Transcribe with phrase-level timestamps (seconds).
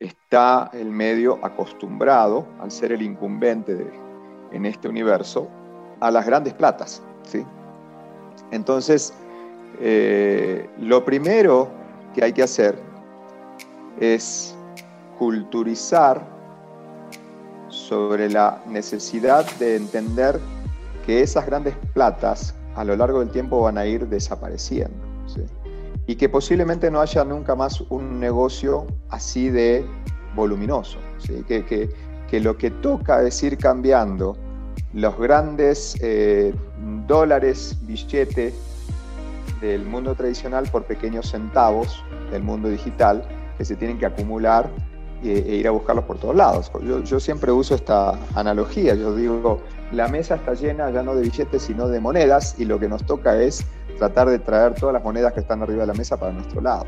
[0.00, 3.90] está el medio acostumbrado, al ser el incumbente
[4.52, 5.48] en este universo,
[6.00, 7.02] a las grandes platas.
[7.22, 7.44] ¿sí?
[8.50, 9.14] Entonces,
[9.80, 11.68] eh, lo primero
[12.14, 12.78] que hay que hacer
[14.00, 14.54] es
[15.18, 16.22] culturizar
[17.68, 20.38] sobre la necesidad de entender
[21.04, 25.05] que esas grandes platas a lo largo del tiempo van a ir desapareciendo.
[26.06, 29.84] Y que posiblemente no haya nunca más un negocio así de
[30.34, 30.98] voluminoso.
[31.48, 34.36] Que, que, lo que toca es ir cambiando
[34.92, 36.54] los grandes eh,
[37.06, 38.54] dólares, billete
[39.60, 43.26] del mundo tradicional por pequeños centavos del mundo digital
[43.56, 44.70] que se tienen que acumular
[45.22, 46.70] e, e ir a buscarlos por todos lados.
[46.82, 49.62] Yo, yo, siempre uso esta analogía, yo digo,
[49.92, 53.04] la mesa está llena ya no de billetes sino de monedas y lo que nos
[53.06, 53.64] toca es
[53.96, 56.84] tratar de traer todas las monedas que están arriba de la mesa para nuestro lado.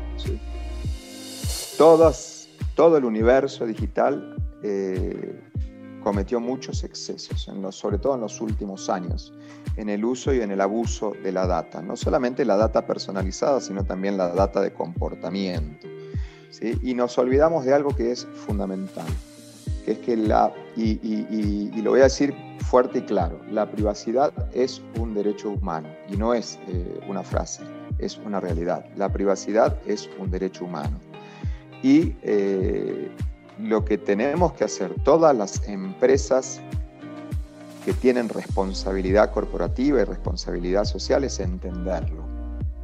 [1.77, 5.41] Todas, todo el universo digital eh,
[6.03, 9.33] cometió muchos excesos, en los, sobre todo en los últimos años,
[9.75, 11.81] en el uso y en el abuso de la data.
[11.81, 15.87] No solamente la data personalizada, sino también la data de comportamiento.
[16.81, 19.07] Y nos olvidamos de algo que es fundamental,
[19.91, 25.13] es que la, y, lo voy a decir fuerte y claro, la privacidad es un
[25.13, 27.63] derecho humano y no es eh, una frase,
[27.97, 28.85] es una realidad.
[28.95, 30.99] La privacidad es un derecho humano.
[31.81, 33.09] Y eh,
[33.59, 36.61] lo que tenemos que hacer todas las empresas
[37.85, 42.23] que tienen responsabilidad corporativa y responsabilidad social es entenderlo.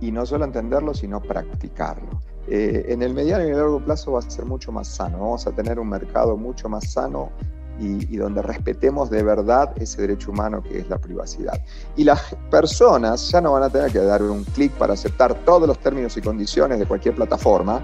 [0.02, 2.22] Y no solo entenderlo, sino practicarlo.
[2.48, 5.20] Eh, en el mediano y el largo plazo va a ser mucho más sano.
[5.20, 7.32] Vamos a tener un mercado mucho más sano
[7.80, 11.60] y, y, donde respetemos de verdad ese derecho humano que es la privacidad.
[11.98, 15.68] Y las personas ya no van a tener que dar un clic para aceptar todos
[15.68, 17.84] los términos y condiciones de cualquier plataforma,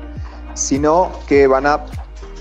[0.53, 1.85] sino que van a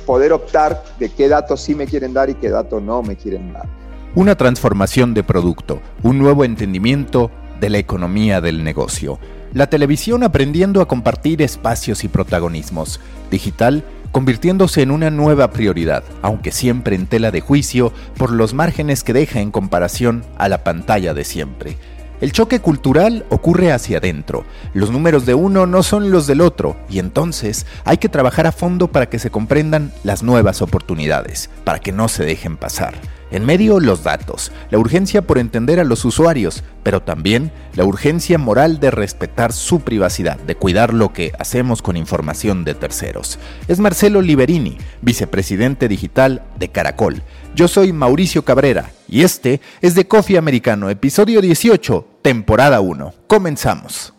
[0.07, 3.53] poder optar de qué datos sí me quieren dar y qué datos no me quieren
[3.53, 3.69] dar.
[4.15, 9.21] Una transformación de producto, un nuevo entendimiento de la economía del negocio.
[9.53, 13.01] La televisión aprendiendo a compartir espacios y protagonismos.
[13.31, 19.05] Digital convirtiéndose en una nueva prioridad, aunque siempre en tela de juicio por los márgenes
[19.05, 21.77] que deja en comparación a la pantalla de siempre.
[22.21, 24.45] El choque cultural ocurre hacia adentro.
[24.75, 28.53] Los números de uno no son los del otro y entonces hay que trabajar a
[28.53, 32.95] fondo para que se comprendan las nuevas oportunidades, para que no se dejen pasar.
[33.31, 38.39] En medio los datos, la urgencia por entender a los usuarios, pero también la urgencia
[38.39, 43.39] moral de respetar su privacidad, de cuidar lo que hacemos con información de terceros.
[43.69, 47.23] Es Marcelo Liberini, vicepresidente digital de Caracol.
[47.61, 53.13] Yo soy Mauricio Cabrera y este es de Coffee Americano, episodio 18, temporada 1.
[53.27, 54.15] Comenzamos.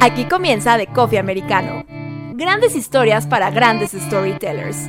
[0.00, 1.84] Aquí comienza The Coffee Americano
[2.34, 4.88] Grandes historias para grandes storytellers.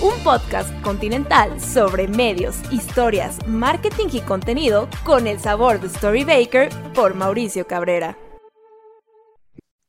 [0.00, 7.14] Un podcast continental sobre medios, historias, marketing y contenido con el sabor de Storybaker por
[7.14, 8.16] Mauricio Cabrera.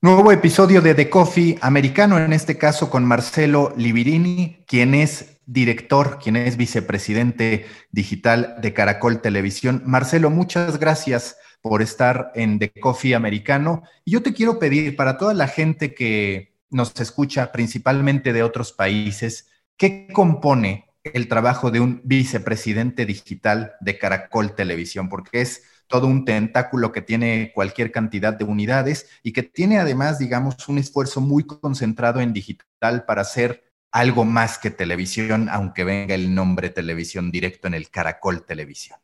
[0.04, 6.20] Nuevo episodio de The Coffee americano, en este caso con Marcelo Libirini, quien es director,
[6.22, 9.82] quien es vicepresidente digital de Caracol Televisión.
[9.86, 13.84] Marcelo, muchas gracias por estar en The Coffee Americano.
[14.04, 18.74] Y yo te quiero pedir para toda la gente que nos escucha, principalmente de otros
[18.74, 19.48] países,
[19.78, 25.08] ¿qué compone el trabajo de un vicepresidente digital de Caracol Televisión?
[25.08, 30.20] Porque es todo un tentáculo que tiene cualquier cantidad de unidades y que tiene además,
[30.20, 36.16] digamos, un esfuerzo muy concentrado en digital para hacer algo más que televisión, aunque venga
[36.16, 38.98] el nombre televisión directo en el Caracol Televisión.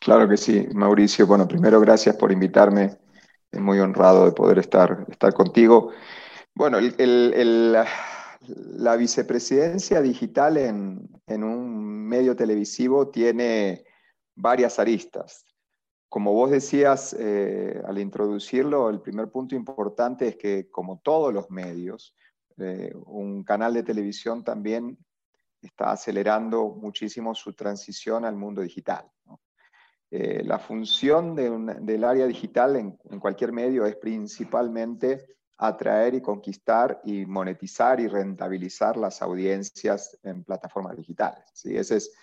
[0.00, 1.26] Claro que sí, Mauricio.
[1.26, 2.98] Bueno, primero gracias por invitarme.
[3.50, 5.92] Es muy honrado de poder estar, estar contigo.
[6.54, 13.84] Bueno, la vicepresidencia digital en, un medio televisivo tiene
[14.34, 15.45] varias aristas.
[16.08, 21.50] Como vos decías eh, al introducirlo, el primer punto importante es que, como todos los
[21.50, 22.14] medios,
[22.58, 24.96] eh, un canal de televisión también
[25.60, 29.10] está acelerando muchísimo su transición al mundo digital.
[30.10, 35.26] Eh, la función del área digital en, cualquier medio es principalmente
[35.58, 41.44] atraer y conquistar y monetizar y rentabilizar las audiencias en plataformas digitales.
[41.52, 41.76] ¿sí?
[41.76, 42.14] Esa es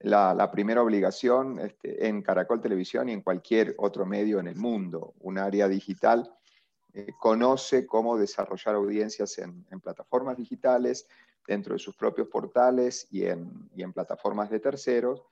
[0.00, 5.14] la, primera obligación este, en Caracol Televisión y en cualquier otro medio en el mundo.
[5.20, 6.32] Un área digital
[6.94, 11.06] eh, conoce cómo desarrollar audiencias en, plataformas digitales,
[11.46, 15.22] dentro de sus propios portales y en, plataformas de terceros,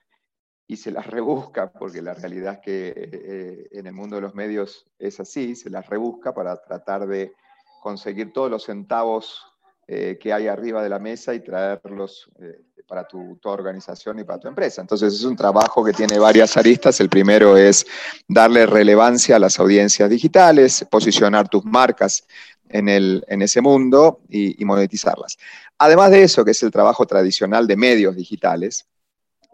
[0.67, 4.35] y se las rebusca, porque la realidad es que eh, en el mundo de los
[4.35, 7.35] medios es así, se las rebusca para tratar de
[7.83, 9.56] conseguir todos los centavos
[9.89, 14.25] eh, que hay arriba de la mesa y traerlos eh, para tu, tu, organización y
[14.25, 14.81] para tu empresa.
[14.81, 16.99] Entonces es un trabajo que tiene varias aristas.
[17.01, 17.87] El primero es
[18.27, 22.27] darle relevancia a las audiencias digitales, posicionar tus marcas
[22.69, 25.37] en, el, en ese mundo y, monetizarlas.
[25.79, 28.87] Además de eso, que es el trabajo tradicional de medios digitales,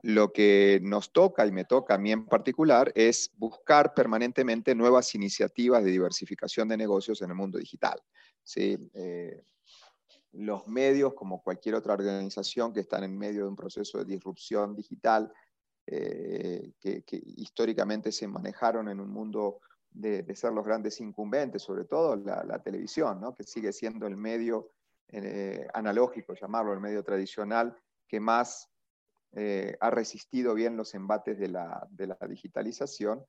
[0.03, 5.15] lo que nos toca y me toca a mí en particular es buscar permanentemente nuevas
[5.15, 8.01] iniciativas de diversificación de negocios en el mundo digital.
[8.43, 8.77] ¿sí?
[8.95, 9.43] Eh,
[10.33, 14.75] los medios, como cualquier otra organización que están en medio de un proceso de disrupción
[14.75, 15.33] digital,
[15.87, 17.05] eh, que,
[17.37, 23.21] históricamente se manejaron en un mundo de, ser los grandes incumbentes, sobre todo la, televisión,
[23.21, 23.35] ¿no?
[23.35, 24.71] que sigue siendo el medio
[25.09, 27.77] eh, analógico, llamarlo el medio tradicional,
[28.09, 28.71] que más
[29.33, 31.89] eh, ha resistido bien los embates de la,
[32.29, 33.25] digitalización,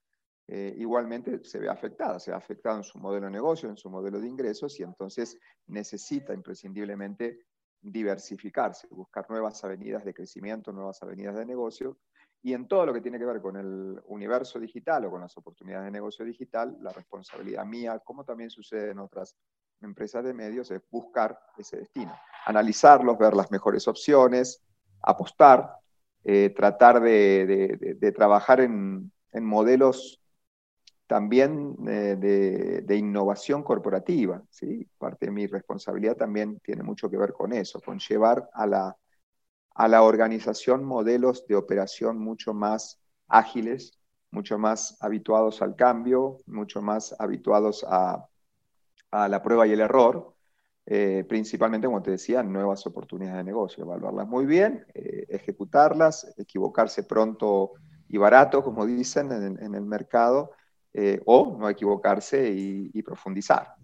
[0.48, 3.90] eh, igualmente se ve afectada, se ve afectada en su modelo de negocio, en su
[3.90, 7.46] modelo de ingresos y entonces necesita imprescindiblemente
[7.82, 11.98] diversificarse, buscar nuevas avenidas de crecimiento, nuevas avenidas de negocio
[12.42, 15.36] y en todo lo que tiene que ver con el universo digital o con las
[15.38, 19.36] oportunidades de negocio digital, la responsabilidad mía, como también sucede en otras
[19.82, 22.14] empresas de medios, es buscar ese destino,
[22.46, 24.62] analizarlos, ver las mejores opciones,
[25.02, 25.78] apostar,
[26.24, 30.22] eh, tratar de, trabajar en, modelos
[31.14, 32.16] también eh,
[32.84, 34.42] de, innovación corporativa.
[34.50, 34.90] ¿sí?
[34.98, 38.98] Parte de mi responsabilidad también tiene mucho que ver con eso, con llevar a la,
[39.76, 44.00] a la organización modelos de operación mucho más ágiles,
[44.32, 48.28] mucho más habituados al cambio, mucho más habituados a,
[49.12, 50.34] a la prueba y el error,
[50.88, 57.04] eh, principalmente, como te decía, nuevas oportunidades de negocio, evaluarlas muy bien, eh, ejecutarlas, equivocarse
[57.04, 57.74] pronto
[58.10, 60.54] y barato, como dicen en, el mercado,
[60.94, 63.76] eh, o no equivocarse y, profundizar.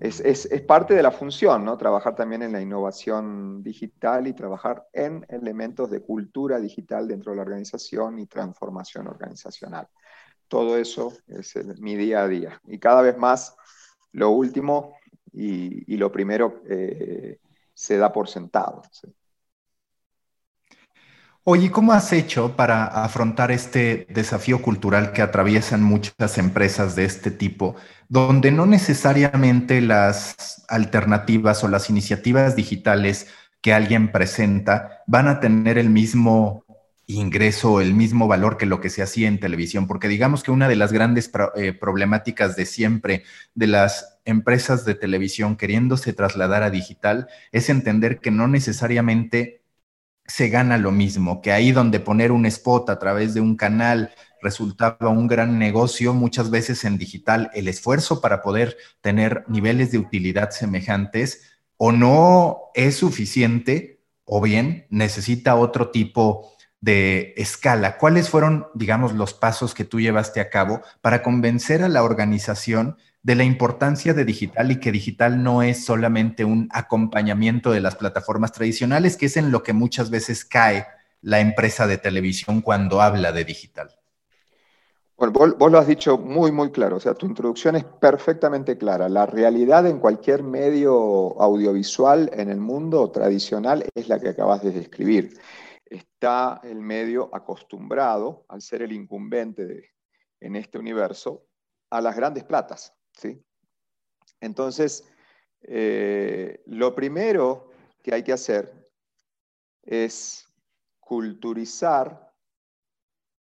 [0.00, 1.76] Es, es, parte de la función, ¿no?
[1.76, 7.36] Trabajar también en la innovación digital y trabajar en elementos de cultura digital dentro de
[7.36, 9.88] la organización y transformación organizacional.
[10.46, 12.62] Todo eso es mi día a día.
[12.68, 13.56] Y cada vez más,
[14.12, 14.94] lo último,
[15.32, 17.38] y, lo primero eh,
[17.74, 18.82] se da por sentado.
[21.50, 27.30] Oye, ¿cómo has hecho para afrontar este desafío cultural que atraviesan muchas empresas de este
[27.30, 27.74] tipo,
[28.10, 33.28] donde no necesariamente las alternativas o las iniciativas digitales
[33.62, 36.66] que alguien presenta van a tener el mismo
[37.06, 39.86] ingreso, el mismo valor que lo que se hacía en televisión?
[39.86, 43.22] Porque digamos que una de las grandes eh, problemáticas de siempre
[43.54, 49.57] de las empresas de televisión queriéndose trasladar a digital es entender que no necesariamente
[50.28, 54.12] se gana lo mismo, que ahí donde poner un spot a través de un canal
[54.42, 59.98] resultaba un gran negocio, muchas veces en digital el esfuerzo para poder tener niveles de
[59.98, 61.42] utilidad semejantes
[61.76, 67.98] o no es suficiente o bien necesita otro tipo de escala.
[67.98, 72.96] ¿Cuáles fueron, digamos, los pasos que tú llevaste a cabo para convencer a la organización
[73.22, 77.96] de la importancia de digital y que digital no es solamente un acompañamiento de las
[77.96, 80.86] plataformas tradicionales, que es en lo que muchas veces cae
[81.20, 83.90] la empresa de televisión cuando habla de digital.
[85.16, 89.08] Bueno, vos, lo has dicho muy, muy claro, o sea, tu introducción es perfectamente clara.
[89.08, 90.94] La realidad en cualquier medio
[91.42, 95.36] audiovisual en el mundo tradicional es la que acabas de describir.
[95.90, 99.94] Está el medio acostumbrado, al ser el incumbente
[100.40, 101.46] en este universo,
[101.90, 103.42] a las grandes platas, ¿sí?
[104.40, 105.08] Entonces,
[105.62, 107.70] eh, lo primero
[108.02, 108.90] que hay que hacer
[109.82, 110.46] es
[111.00, 112.32] culturizar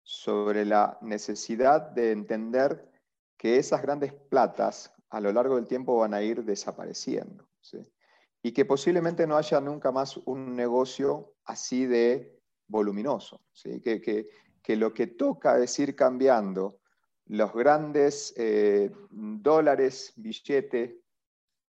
[0.02, 2.90] sobre la necesidad de entender
[3.36, 7.48] que esas grandes platas a lo largo del tiempo van a ir desapareciendo.
[8.44, 13.40] Y que posiblemente no haya nunca más un negocio así de voluminoso.
[13.82, 14.28] Que,
[14.62, 16.80] que, lo que toca es ir cambiando
[17.24, 21.00] los grandes eh, dólares, billete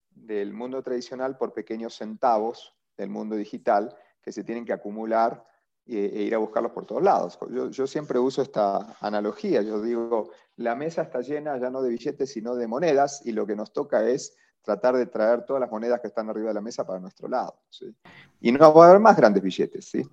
[0.10, 5.46] del mundo tradicional por pequeños centavos del mundo digital que se tienen que acumular
[5.86, 7.40] e, e ir a buscarlos por todos lados.
[7.72, 12.32] Yo, siempre uso esta analogía, yo digo, la mesa está llena ya no de billetes,
[12.32, 16.02] sino de monedas, y lo que nos toca es tratar de traer todas las monedas
[16.02, 17.56] que están arriba de la mesa para nuestro lado.
[18.42, 19.86] Y no va a haber más grandes billetes.
[19.86, 20.04] ¿sí?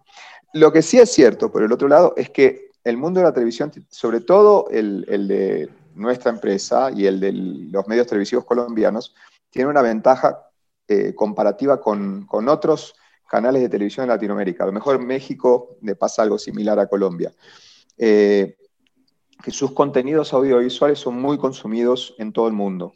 [0.53, 3.33] Lo que sí es cierto, por el otro lado, es que el mundo de la
[3.33, 9.15] televisión, sobre todo el, de nuestra empresa y el de los medios televisivos colombianos,
[9.51, 10.51] tiene una ventaja
[10.87, 12.95] eh, comparativa con, otros
[13.29, 14.65] canales de televisión en Latinoamérica.
[14.65, 17.33] A lo mejor en México le pasa algo similar a Colombia.
[17.97, 18.57] Eh,
[19.43, 22.93] que sus contenidos audiovisuales son muy consumidos en todo el mundo.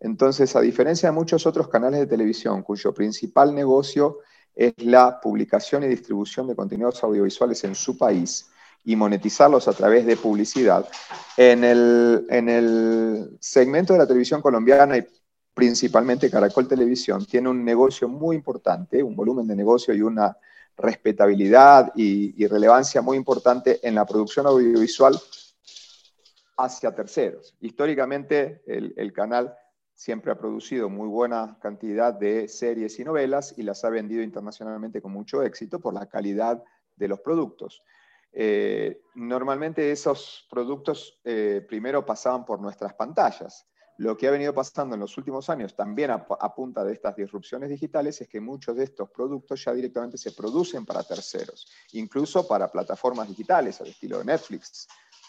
[0.00, 4.18] Entonces, a diferencia de muchos otros canales de televisión cuyo principal negocio
[4.54, 8.50] es la publicación y distribución de contenidos audiovisuales en su país
[8.84, 10.88] y monetizarlos a través de publicidad,
[11.36, 15.06] en el, en el segmento de la televisión colombiana y
[15.56, 20.36] principalmente Caracol Televisión tiene un negocio muy importante, un volumen de negocio y una
[20.76, 25.18] respetabilidad y, relevancia muy importante en la producción audiovisual
[26.58, 27.54] hacia terceros.
[27.60, 29.56] Históricamente, el, canal
[29.96, 35.00] siempre ha producido muy buena cantidad de series y novelas y las ha vendido internacionalmente
[35.00, 36.62] con mucho éxito por la calidad
[36.94, 37.82] de los productos.
[38.30, 43.66] Eh, normalmente esos productos eh, primero pasaban por nuestras pantallas.
[43.96, 47.70] Lo que ha venido pasando en los últimos años, también a, punta de estas disrupciones
[47.70, 52.70] digitales, es que muchos de estos productos ya directamente se producen para terceros, incluso para
[52.70, 54.86] plataformas digitales, al estilo de Netflix.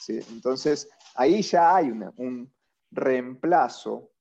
[0.09, 2.53] Entonces, ahí ya hay un
[2.91, 4.11] reemplazo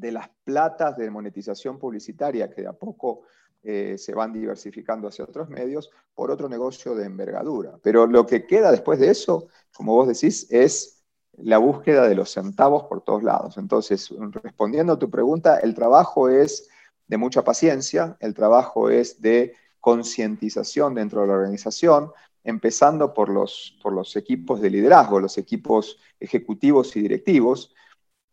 [0.00, 3.22] de las platas de monetización publicitaria que de a poco
[3.62, 7.78] eh, se van diversificando hacia otros medios por otro negocio de envergadura.
[7.82, 11.02] Pero lo que queda después de eso, como vos decís, es
[11.38, 13.58] la búsqueda de los centavos por todos lados.
[13.58, 14.08] Entonces,
[14.42, 16.68] respondiendo a tu pregunta, el trabajo es
[17.06, 22.12] de mucha paciencia, el trabajo es de concientización dentro de la organización,
[22.44, 27.74] empezando por los, por los equipos de liderazgo, los equipos ejecutivos y directivos,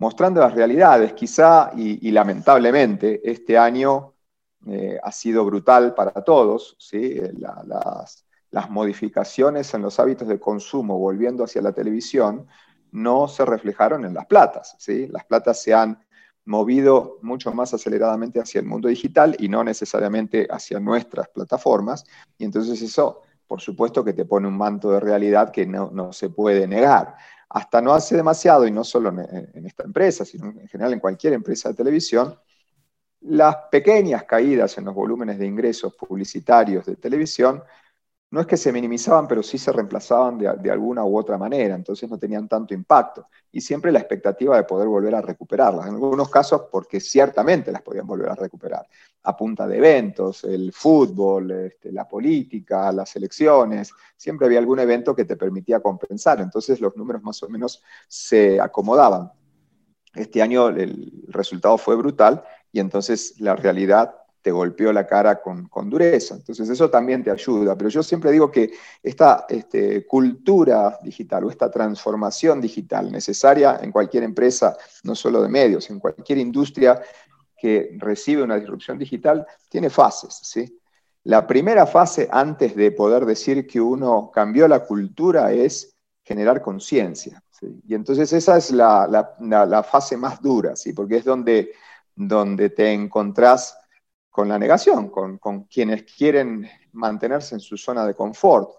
[0.03, 1.13] mostrando las realidades.
[1.13, 4.13] Quizá, y, lamentablemente, este año
[4.67, 7.19] eh, ha sido brutal para todos, ¿sí?
[7.38, 12.45] las, modificaciones en los hábitos de consumo volviendo hacia la televisión
[12.91, 14.75] no se reflejaron en las platas.
[15.10, 16.05] Las platas se han
[16.45, 22.05] movido mucho más aceleradamente hacia el mundo digital y no necesariamente hacia nuestras plataformas.
[22.38, 26.30] Y entonces eso, por supuesto, que te pone un manto de realidad que no, se
[26.30, 27.16] puede negar.
[27.50, 29.20] Hasta no hace demasiado, y no solo en,
[29.54, 32.38] en esta empresa, sino en general en cualquier empresa de televisión,
[33.22, 37.64] las pequeñas caídas en los volúmenes de ingresos publicitarios de televisión
[38.34, 42.10] no es que se minimizaban, pero sí se reemplazaban de, alguna u otra manera, entonces
[42.10, 43.28] no tenían tanto impacto.
[43.52, 47.84] Y siempre la expectativa de poder volver a recuperarlas, en algunos casos porque ciertamente las
[47.84, 48.88] podían volver a recuperar,
[49.22, 55.16] a punta de eventos, el fútbol, este, la política, las elecciones, siempre había algún evento
[55.16, 59.32] que te permitía compensar, entonces los números más o menos se acomodaban.
[60.16, 65.90] Este año el resultado fue brutal y entonces la realidad te golpeó la cara con,
[65.90, 66.36] dureza.
[66.36, 67.78] Entonces eso también te ayuda.
[67.78, 68.72] Pero yo siempre digo que
[69.02, 75.48] esta este, cultura digital o esta transformación digital necesaria en cualquier empresa, no solo de
[75.48, 77.02] medios, en cualquier industria
[77.58, 80.38] que recibe una disrupción digital, tiene fases.
[80.44, 80.78] ¿sí?
[81.24, 87.42] La primera fase antes de poder decir que uno cambió la cultura es generar conciencia.
[87.88, 90.92] Y entonces esa es la, fase más dura, ¿sí?
[90.92, 91.72] porque es donde,
[92.14, 93.78] donde te encontrás
[94.34, 98.72] con la negación, con, quienes quieren mantenerse en su zona de confort.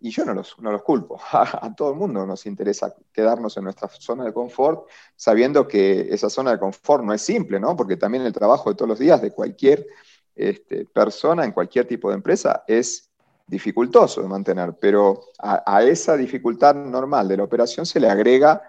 [0.00, 1.20] Y yo no los, no los culpo.
[1.32, 6.30] A, todo el mundo nos interesa quedarnos en nuestra zona de confort, sabiendo que esa
[6.30, 7.76] zona de confort no es simple, ¿no?
[7.76, 9.86] Porque también el trabajo de todos los días de cualquier
[10.34, 13.10] este, persona en cualquier tipo de empresa es
[13.46, 18.62] dificultoso de mantener, pero a, esa dificultad normal de la operación se le agrega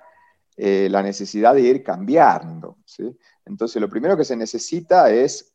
[0.58, 2.80] eh, la necesidad de ir cambiando.
[2.84, 3.18] ¿sí?
[3.46, 5.55] Entonces, lo primero que se necesita es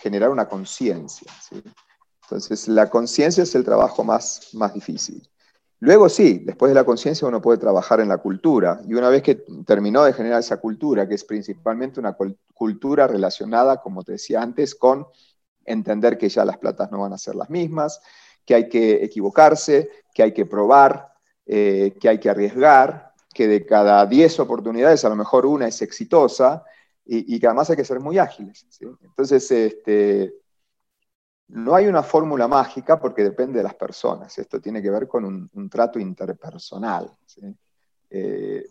[0.00, 1.30] generar una conciencia.
[2.22, 5.28] Entonces, la conciencia es el trabajo más, más difícil.
[5.80, 8.80] Luego sí, después de la conciencia uno puede trabajar en la cultura.
[8.86, 12.16] Y una vez que terminó de generar esa cultura, que es principalmente una
[12.52, 15.06] cultura relacionada, como te decía antes, con
[15.64, 18.00] entender que ya las platas no van a ser las mismas,
[18.44, 21.12] que hay que equivocarse, que hay que probar,
[21.46, 25.80] eh, que hay que arriesgar, que de cada 10 oportunidades a lo mejor una es
[25.80, 26.64] exitosa
[27.10, 28.66] y, que además hay que ser muy ágiles.
[28.80, 30.34] Entonces, este,
[31.48, 34.36] no hay una fórmula mágica porque depende de las personas.
[34.38, 37.10] Esto tiene que ver con un, trato interpersonal.
[38.10, 38.62] Eh,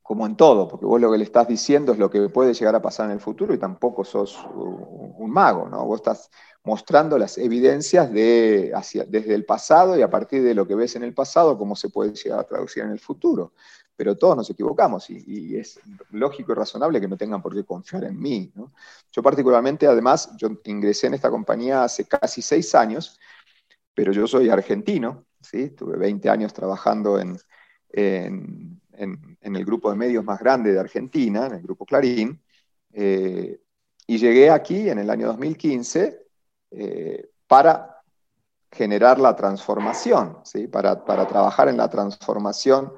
[0.00, 2.74] como en todo, porque vos lo que le estás diciendo es lo que puede llegar
[2.76, 5.84] a pasar en el futuro y tampoco sos un mago, ¿no?
[5.84, 6.30] Vos estás
[6.62, 8.72] mostrando las evidencias de,
[9.08, 11.90] desde el pasado y a partir de lo que ves en el pasado, cómo se
[11.90, 13.52] puede llegar a traducir en el futuro
[13.98, 18.04] pero todos nos equivocamos y, es lógico y razonable que no tengan por qué confiar
[18.04, 18.52] en mí.
[19.10, 23.18] Yo particularmente, además, yo ingresé en esta compañía hace casi seis años,
[23.92, 25.70] pero yo soy argentino, ¿sí?
[25.70, 27.36] tuve 20 años trabajando en,
[27.90, 28.78] en,
[29.42, 32.40] el grupo de medios más grande de Argentina, en el grupo Clarín,
[32.92, 33.60] eh,
[34.06, 36.24] y llegué aquí en el año 2015
[36.70, 38.00] eh, para
[38.70, 40.68] generar la transformación, ¿sí?
[40.68, 42.92] para, para trabajar en la transformación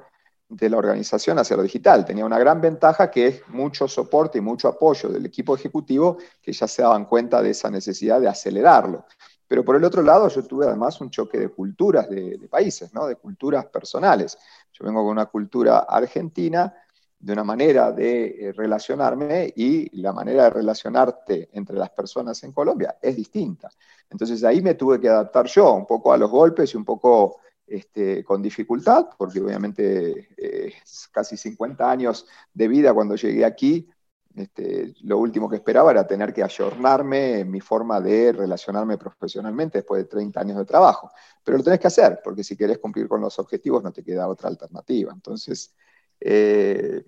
[0.51, 2.03] de la organización hacia lo digital.
[2.03, 6.51] Tenía una gran ventaja que es mucho soporte y mucho apoyo del equipo ejecutivo que
[6.51, 9.05] ya se daban cuenta de esa necesidad de acelerarlo.
[9.47, 13.07] Pero por el otro lado, yo tuve además un choque de culturas de, países, ¿no?
[13.07, 14.37] de culturas personales.
[14.73, 16.73] Yo vengo con una cultura argentina,
[17.17, 22.51] de una manera de eh, relacionarme y la manera de relacionarte entre las personas en
[22.51, 23.69] Colombia es distinta.
[24.09, 27.37] Entonces ahí me tuve que adaptar yo un poco a los golpes y un poco
[27.67, 30.73] este, con dificultad, porque obviamente eh,
[31.11, 33.87] casi 50 años de vida cuando llegué aquí,
[34.35, 39.79] este, lo último que esperaba era tener que ayornarme en mi forma de relacionarme profesionalmente
[39.79, 41.11] después de 30 años de trabajo.
[41.43, 44.27] Pero lo tenés que hacer, porque si querés cumplir con los objetivos no te queda
[44.27, 45.11] otra alternativa.
[45.13, 45.75] Entonces,
[46.19, 47.03] eh,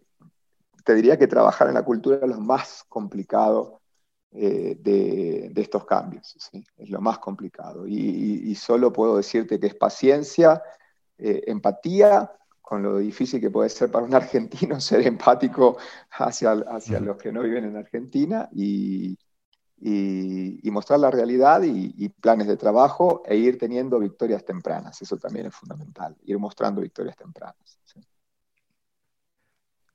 [0.84, 3.83] te diría que trabajar en la cultura es lo más complicado
[4.36, 6.36] eh, de, estos cambios.
[6.78, 7.86] Es lo más complicado.
[7.88, 10.62] Y, solo puedo decirte que es paciencia,
[11.20, 15.78] eh, empatía, con lo difícil que puede ser para un argentino ser empático
[16.12, 19.18] hacia, hacia los que no viven en Argentina y,
[20.72, 25.00] mostrar la realidad y, planes de trabajo e ir teniendo victorias tempranas.
[25.00, 27.80] Eso también es fundamental, ir mostrando victorias tempranas.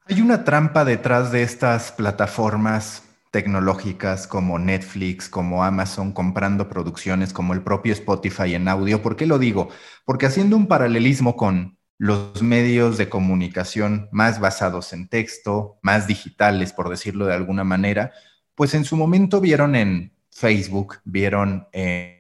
[0.05, 7.53] Hay una trampa detrás de estas plataformas tecnológicas como Netflix, como Amazon, comprando producciones como
[7.53, 9.03] el propio Spotify en audio.
[9.03, 9.69] ¿Por qué lo digo?
[10.05, 16.73] Porque haciendo un paralelismo con los medios de comunicación más basados en texto, más digitales,
[16.73, 18.13] por decirlo de alguna manera,
[18.55, 22.17] pues en su momento vieron en Facebook, vieron en,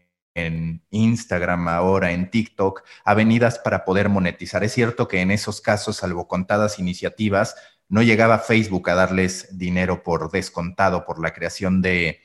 [0.91, 4.63] Instagram, ahora en TikTok, avenidas para poder monetizar.
[4.63, 7.57] Es cierto que en esos casos, salvo contadas iniciativas,
[7.89, 12.21] no llegaba Facebook a darles dinero por descontado por la creación de,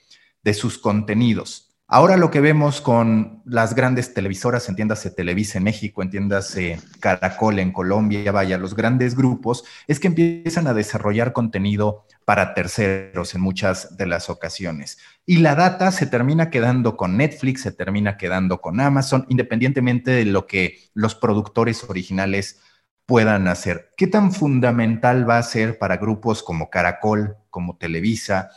[0.53, 1.70] sus contenidos.
[1.88, 7.72] Ahora lo que vemos con las grandes televisoras, entiéndase Televisa en México, entiéndase Caracol en
[7.72, 13.96] Colombia, vaya, los grandes grupos, es que empiezan a desarrollar contenido para terceros en muchas
[13.96, 14.97] de las ocasiones.
[15.26, 20.26] Y la data se termina quedando con Netflix, se termina quedando con Amazon, independientemente de
[20.26, 22.60] lo que los productores originales
[23.06, 23.92] puedan hacer.
[23.98, 28.50] ¿Qué tan fundamental va a ser para grupos como Caracol, como Televisa,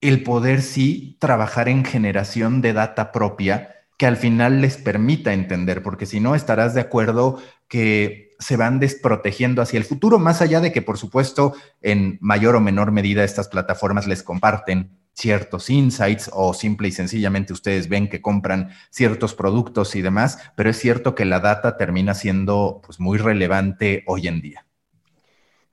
[0.00, 5.82] el poder sí trabajar en generación de data propia que al final les permita entender?
[5.82, 10.60] Porque si no, estarás de acuerdo que se van desprotegiendo hacia el futuro, más allá
[10.60, 16.30] de que, por supuesto, en mayor o menor medida estas plataformas les comparten ciertos insights
[16.32, 21.14] o simple y sencillamente ustedes ven que compran ciertos productos y demás, pero es cierto
[21.14, 24.66] que la data termina siendo pues, muy relevante hoy en día.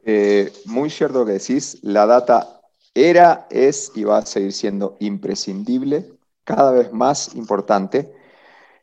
[0.04, 2.62] Eh, muy cierto que decís, la data
[2.94, 8.14] era, es y va a seguir siendo imprescindible, cada vez más importante,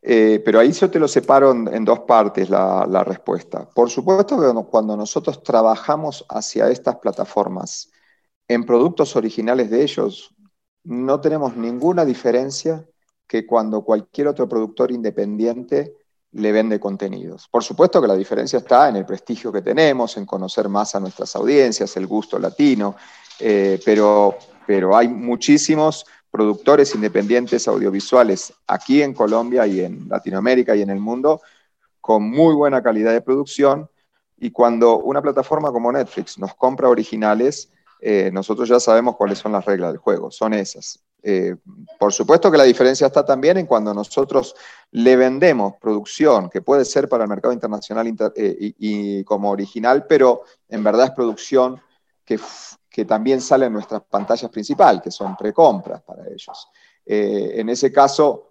[0.03, 3.67] eh, pero ahí yo te lo separo en, dos partes la, la, respuesta.
[3.75, 7.91] Por supuesto que cuando nosotros trabajamos hacia estas plataformas
[8.47, 10.34] en productos originales de ellos,
[10.85, 12.85] no tenemos ninguna diferencia
[13.27, 15.95] que cuando cualquier otro productor independiente
[16.33, 17.49] le vende contenidos.
[17.49, 21.01] Por supuesto que la diferencia está en el prestigio que tenemos, en conocer más a
[21.01, 22.97] nuestras audiencias, el gusto latino,
[23.39, 30.83] eh, pero, pero hay muchísimos productores independientes audiovisuales aquí en Colombia y en Latinoamérica y
[30.83, 31.41] en el mundo
[32.01, 33.89] con muy buena calidad de producción
[34.37, 37.71] y cuando una plataforma como Netflix nos compra originales,
[38.07, 41.03] eh, nosotros ya sabemos cuáles son las reglas del juego, son esas.
[41.23, 41.57] Eh,
[41.99, 44.55] por supuesto que la diferencia está también en cuando nosotros
[44.91, 50.43] le vendemos producción, que puede ser para el mercado internacional eh, y, como original, pero
[50.69, 51.81] en verdad es producción
[52.27, 52.39] que,
[52.91, 56.69] que también sale en nuestras pantallas principales, que son precompras para ellos.
[57.07, 58.51] en ese caso,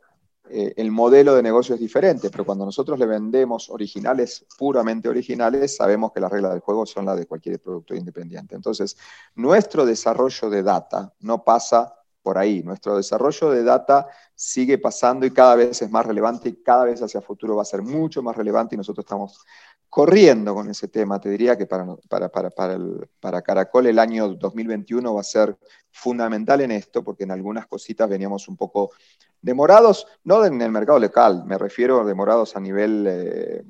[0.50, 5.76] eh, el modelo de negocio es diferente, pero cuando nosotros le vendemos originales, puramente originales,
[5.76, 8.56] sabemos que las reglas del juego son las de cualquier producto independiente.
[8.56, 8.98] Entonces,
[9.36, 12.64] nuestro desarrollo de data no pasa por ahí.
[12.64, 17.02] Nuestro desarrollo de data sigue pasando y cada vez es más relevante y cada vez
[17.02, 19.40] hacia futuro va a ser mucho más relevante y nosotros estamos
[19.90, 21.20] corriendo con ese tema.
[21.20, 22.78] Te diría que para, para, para, para,
[23.20, 25.58] para Caracol el año 2021 va a ser
[25.92, 28.92] fundamental en esto porque en algunas cositas veníamos un poco
[29.44, 33.64] Demorados, no en el mercado local, me refiero a demorados a nivel eh,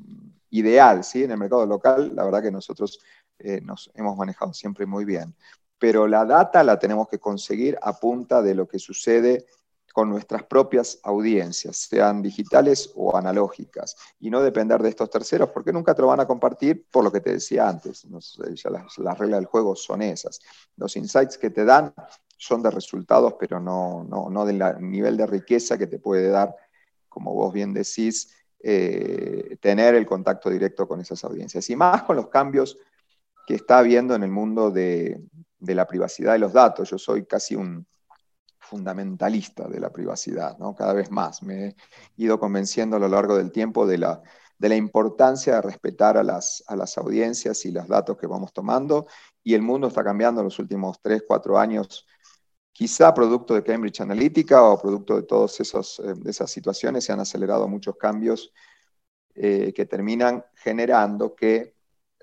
[0.52, 1.24] ideal, ¿sí?
[1.24, 3.00] En el mercado local, la verdad que nosotros
[3.40, 5.36] eh, nos hemos manejado siempre muy bien.
[5.80, 9.48] Pero la data la tenemos que conseguir a punta de lo que sucede
[9.92, 15.74] con nuestras propias audiencias, sean digitales o analógicas, y no depender de estos terceros, porque
[15.74, 18.06] nunca te lo van a compartir por lo que te decía antes.
[18.06, 20.40] las reglas del juego son esas.
[20.78, 21.96] Los insights que te dan
[22.44, 26.56] son de resultados, pero no, no, del nivel de riqueza que te puede dar,
[27.10, 31.70] como vos bien decís, eh, tener el contacto directo con esas audiencias.
[31.70, 32.78] Y más con los cambios
[33.46, 35.22] que está habiendo en el mundo de,
[35.60, 36.90] de la privacidad de los datos.
[36.90, 37.86] Yo soy casi un
[38.60, 40.76] fundamentalista de la privacidad, ¿no?
[40.76, 41.42] Cada vez más.
[41.44, 41.76] Me he
[42.18, 44.22] ido convenciendo a lo largo del tiempo de la,
[44.58, 48.54] de la importancia de respetar a las, a las audiencias y los datos que vamos
[48.54, 49.08] tomando.
[49.44, 52.08] Y el mundo está cambiando en los últimos tres, cuatro años,
[52.74, 57.68] quizá producto de Cambridge Analytica o producto de todas eh, esas situaciones, se han acelerado
[57.68, 58.52] muchos cambios
[59.36, 61.76] eh, que terminan generando que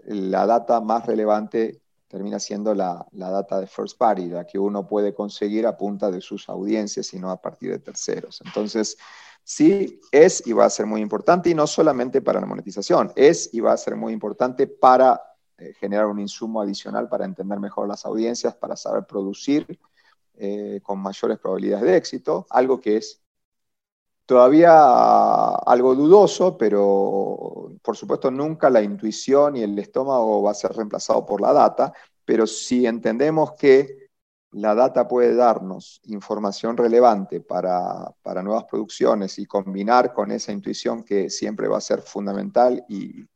[0.05, 4.87] la data más relevante termina siendo la, la, data de first party, la que uno
[4.87, 8.43] puede conseguir a punta de sus audiencias y no a partir de terceros.
[8.45, 8.97] Entonces,
[9.45, 13.51] sí, es y va a ser muy importante, y no solamente para la monetización, es
[13.53, 15.23] y va a ser muy importante para
[15.59, 19.79] eh, generar un insumo adicional para entender mejor las audiencias, para saber producir
[20.43, 23.21] eh, con mayores probabilidades de éxito, algo que es
[24.25, 30.73] todavía algo dudoso, pero por supuesto nunca la intuición y el estómago va a ser
[30.73, 31.93] reemplazado por la data,
[32.25, 34.09] pero si entendemos que
[34.53, 41.29] la data puede darnos información relevante para, nuevas producciones y combinar con esa intuición que
[41.29, 43.27] siempre va a ser fundamental y,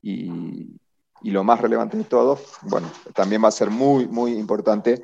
[0.00, 0.78] y,
[1.22, 5.02] y lo más relevante de todo, bueno, también va a ser muy, muy importante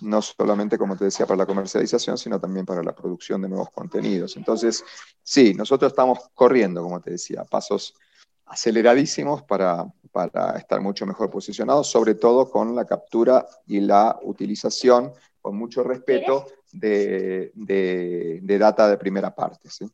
[0.00, 3.70] no solamente, como te decía, para la comercialización, sino también para la producción de nuevos
[3.70, 4.36] contenidos.
[4.36, 4.84] Entonces,
[5.22, 7.94] sí, nosotros estamos corriendo, como te decía, pasos
[8.46, 9.86] aceleradísimos para,
[10.56, 16.46] estar mucho mejor posicionados, sobre todo con la captura y la utilización, con mucho respeto,
[16.72, 19.70] de, de data de primera parte.
[19.70, 19.90] ¿sí?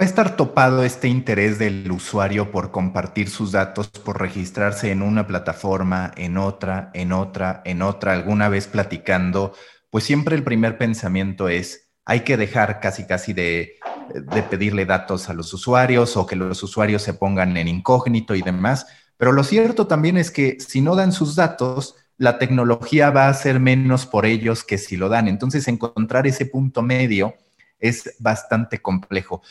[0.00, 5.02] Va a estar topado este interés del usuario por compartir sus datos, por registrarse en
[5.02, 9.54] una plataforma, en otra, en otra, en otra, alguna vez platicando,
[9.90, 13.74] pues siempre el primer pensamiento es, hay que dejar casi casi de,
[14.14, 18.42] de pedirle datos a los usuarios o que los usuarios se pongan en incógnito y
[18.42, 18.86] demás.
[19.16, 23.34] Pero lo cierto también es que si no dan sus datos, la tecnología va a
[23.34, 25.26] ser menos por ellos que si lo dan.
[25.26, 27.34] Entonces, encontrar ese punto medio
[27.80, 29.42] es bastante complejo.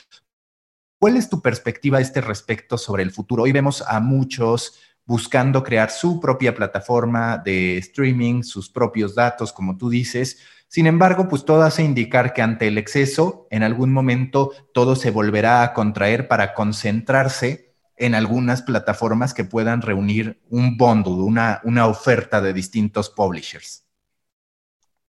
[1.00, 3.44] ¿Cuál es tu perspectiva a este respecto sobre el futuro?
[3.44, 9.78] Hoy vemos a muchos buscando crear su propia plataforma de streaming, sus propios datos, como
[9.78, 10.40] tú dices.
[10.68, 15.12] Sin embargo, pues todo hace indicar que ante el exceso, en algún momento todo se
[15.12, 21.86] volverá a contraer para concentrarse en algunas plataformas que puedan reunir un bundle, una, una
[21.86, 23.86] oferta de distintos publishers.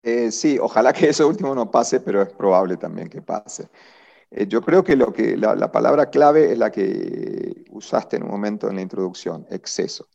[0.02, 3.70] Eh, sí, ojalá que eso último no pase, pero es probable también que pase.
[4.30, 8.32] Eh, yo creo que, lo que la, palabra clave es la que usaste en un
[8.32, 10.08] momento en la introducción, exceso.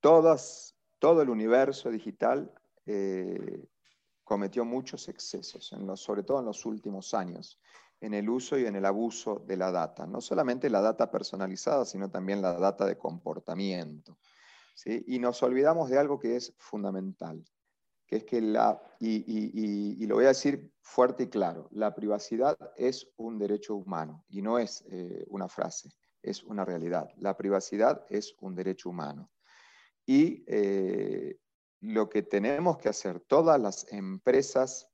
[0.00, 2.52] Todo el universo digital
[2.84, 3.64] eh,
[4.24, 7.58] cometió muchos excesos, sobre todo en los últimos años,
[8.00, 10.06] en el uso y en el abuso de la data.
[10.06, 14.18] No solamente la data personalizada, sino también la data de comportamiento.
[14.84, 17.44] Y nos olvidamos de algo que es fundamental
[18.10, 23.08] que es que la, y, lo voy a decir fuerte y claro, la privacidad es
[23.16, 27.08] un derecho humano y no es eh, una frase, es una realidad.
[27.18, 29.30] La privacidad es un derecho humano.
[30.04, 31.38] Y eh,
[31.82, 34.88] lo que tenemos que hacer todas las empresas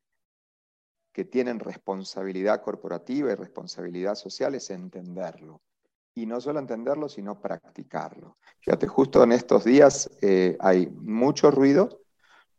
[1.10, 5.62] que tienen responsabilidad corporativa y responsabilidad social es entenderlo.
[6.14, 8.36] Y no solo entenderlo, sino practicarlo.
[8.60, 12.05] Fíjate, justo en estos días eh, hay mucho ruido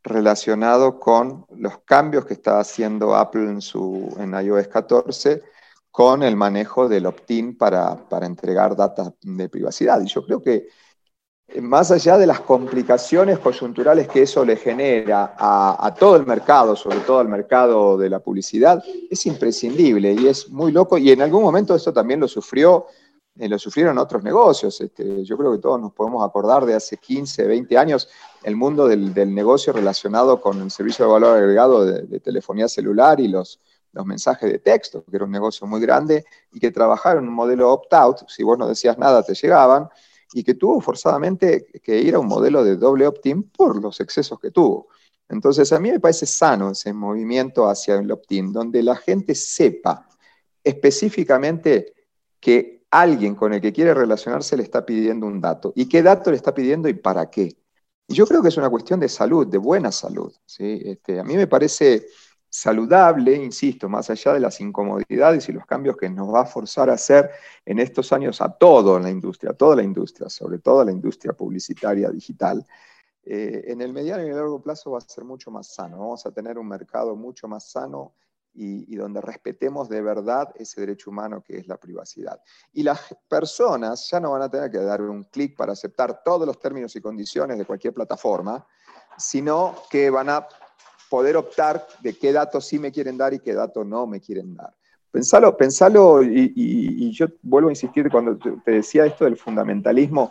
[0.02, 5.42] relacionado con los cambios que está haciendo Apple en, su, en iOS 14
[5.90, 10.00] con el manejo del opt-in para, para, entregar datos de privacidad.
[10.00, 10.68] Y yo creo que
[11.48, 16.26] eh, más allá de las complicaciones coyunturales que eso le genera a, a, todo el
[16.26, 20.98] mercado, sobre todo al mercado de la publicidad, es imprescindible y es muy loco.
[20.98, 22.86] Y en algún momento eso también lo sufrió
[23.38, 24.80] eh, lo sufrieron otros negocios.
[24.80, 28.08] Este, yo creo que todos nos podemos acordar de hace 15, 20 años
[28.42, 33.28] el mundo del, negocio relacionado con el servicio de valor agregado de, telefonía celular y
[33.28, 33.60] los,
[33.92, 37.72] los mensajes de texto, que era un negocio muy grande y que trabajaron un modelo
[37.72, 39.88] opt-out, si vos no decías nada te llegaban,
[40.32, 44.38] y que tuvo forzadamente que ir a un modelo de doble opt-in por los excesos
[44.38, 44.88] que tuvo.
[45.28, 50.08] Entonces, a mí me parece sano ese movimiento hacia el opt-in, donde la gente sepa
[50.64, 51.94] específicamente
[52.40, 55.72] que alguien con el que quiere relacionarse le está pidiendo un dato.
[55.74, 57.56] ¿Y qué dato le está pidiendo y para qué?
[58.06, 60.32] Y yo creo que es una cuestión de salud, de buena salud.
[60.46, 60.80] ¿sí?
[60.84, 62.06] Este, a mí me parece
[62.48, 66.88] saludable, insisto, más allá de las incomodidades y los cambios que nos va a forzar
[66.88, 67.30] a hacer
[67.66, 71.34] en estos años a toda la industria, toda la industria, sobre todo a la industria
[71.34, 72.64] publicitaria digital,
[73.24, 75.98] eh, en el mediano y el largo plazo va a ser mucho más sano.
[75.98, 78.14] Vamos a tener un mercado mucho más sano
[78.58, 82.40] y, donde respetemos de verdad ese derecho humano que es la privacidad.
[82.72, 86.46] Y las personas ya no van a tener que dar un clic para aceptar todos
[86.46, 88.66] los términos y condiciones de cualquier plataforma,
[89.16, 90.48] sino que van a
[91.08, 94.54] poder optar de qué datos sí me quieren dar y qué datos no me quieren
[94.54, 94.74] dar.
[95.10, 100.30] Pensalo, pensalo y, yo vuelvo a insistir cuando te decía esto del fundamentalismo.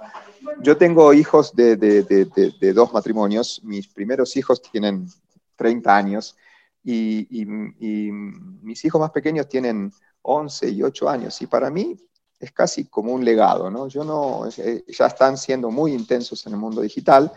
[0.62, 5.08] Yo tengo hijos de, de, dos matrimonios, mis primeros hijos tienen
[5.56, 6.36] 30 años
[6.84, 11.98] y, mis hijos más pequeños tienen 11 y 8 años y para mí
[12.40, 13.88] es casi como un legado, ¿no?
[13.88, 17.32] Yo no, eh, ya están siendo muy intensos en el mundo digital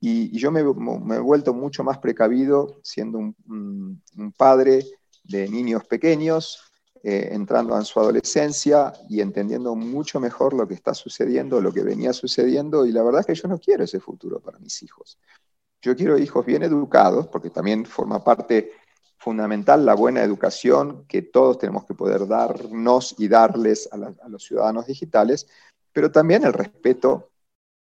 [0.00, 4.02] y, yo me, he vuelto mucho más precavido siendo un,
[4.36, 4.84] padre
[5.24, 6.60] de niños pequeños,
[7.02, 11.82] eh, entrando en su adolescencia y entendiendo mucho mejor lo que está sucediendo, lo que
[11.82, 15.18] venía sucediendo, y la verdad es que yo no quiero ese futuro para mis hijos.
[15.86, 18.72] Yo quiero hijos bien educados, porque también forma parte
[19.18, 24.88] fundamental la buena educación que todos tenemos que poder darnos y darles a, los ciudadanos
[24.88, 25.46] digitales,
[25.92, 27.30] pero también el respeto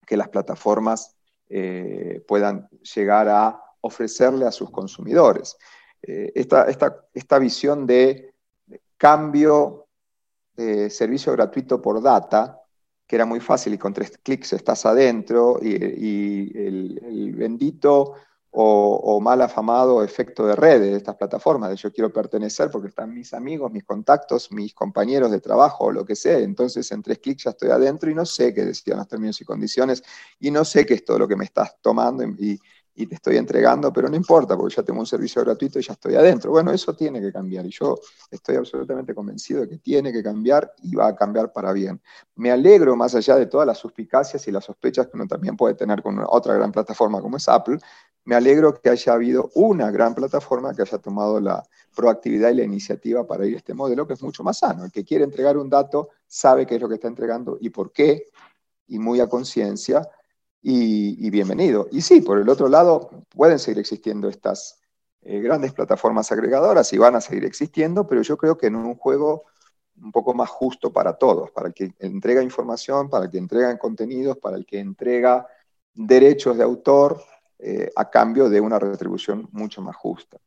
[0.05, 1.15] que las plataformas
[1.47, 5.55] eh, puedan llegar a ofrecerle a sus consumidores.
[6.01, 6.65] Eh, esta,
[7.13, 8.33] esta, visión de
[8.97, 9.87] cambio
[10.57, 12.59] de servicio gratuito por data,
[13.07, 18.13] que era muy fácil y con tres clics estás adentro, y, el, bendito
[18.51, 23.13] o, mal afamado efecto de redes de estas plataformas, de yo quiero pertenecer porque están
[23.13, 27.19] mis amigos, mis contactos, mis compañeros de trabajo o lo que sea, entonces en tres
[27.19, 30.03] clics ya estoy adentro y no sé qué decían los términos y condiciones
[30.39, 32.59] y no sé qué es todo lo que me estás tomando y,
[32.97, 35.93] y te estoy entregando, pero no importa, porque ya tengo un servicio gratuito y ya
[35.93, 36.51] estoy adentro.
[36.51, 37.99] Bueno, eso tiene que cambiar y yo
[38.31, 42.01] estoy absolutamente convencido de que tiene que cambiar y va a cambiar para bien.
[42.35, 45.75] Me alegro, más allá de todas las suspicacias y las sospechas que uno también puede
[45.75, 47.79] tener con otra gran plataforma como es Apple,
[48.23, 51.63] me alegro que haya habido una gran plataforma que haya tomado la
[51.95, 54.85] proactividad y la iniciativa para ir a este modelo, que es mucho más sano.
[54.85, 57.91] El que quiere entregar un dato sabe qué es lo que está entregando y por
[57.91, 58.25] qué,
[58.87, 60.07] y muy a conciencia,
[60.67, 61.87] y, bienvenido.
[61.91, 64.79] Y sí, por el otro lado, pueden seguir existiendo estas
[65.21, 68.95] eh, grandes plataformas agregadoras y van a seguir existiendo, pero yo creo que en un
[68.95, 69.43] juego
[70.01, 73.77] un poco más justo para todos, para el que entrega información, para el que entrega
[73.77, 75.45] contenidos, para el que entrega
[75.93, 77.21] derechos de autor
[77.59, 80.37] eh, a cambio de una retribución mucho más justa.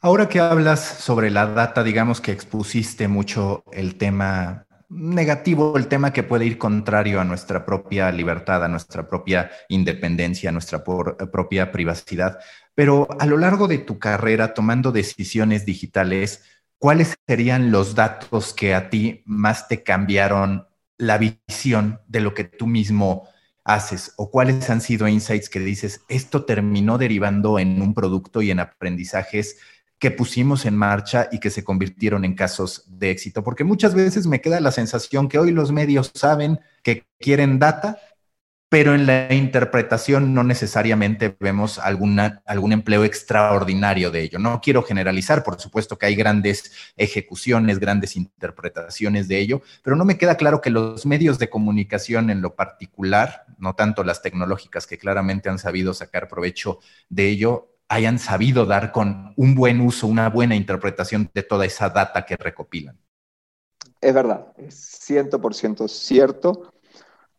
[0.00, 6.12] Ahora que hablas sobre la data, digamos que expusiste mucho el tema negativo el tema
[6.12, 11.26] que puede ir contrario a nuestra propia libertad, a nuestra propia independencia, a nuestra eh,
[11.26, 12.38] propia privacidad.
[12.74, 16.44] Pero a lo largo de tu carrera, tomando decisiones digitales,
[16.78, 20.66] ¿cuáles serían los datos que a ti más te cambiaron
[20.98, 23.28] la visión de lo que tú mismo
[23.64, 24.12] haces?
[24.16, 28.60] ¿O cuáles han sido insights que dices, esto terminó derivando en un producto y en
[28.60, 29.58] aprendizajes
[30.02, 33.44] que pusimos en marcha y que se convirtieron en casos de éxito.
[33.44, 38.00] Porque muchas veces me queda la sensación que hoy los medios saben que quieren data,
[38.68, 42.18] pero en la interpretación no necesariamente vemos algún
[42.72, 44.40] empleo extraordinario de ello.
[44.40, 50.04] No quiero generalizar, por supuesto que hay grandes ejecuciones, grandes interpretaciones de ello, pero no
[50.04, 54.88] me queda claro que los medios de comunicación en lo particular, no tanto las tecnológicas
[54.88, 60.06] que claramente han sabido sacar provecho de ello, hayan sabido dar con un buen uso,
[60.06, 62.98] una buena interpretación de toda esa data que recopilan.
[64.00, 66.72] Es verdad, es 100% cierto.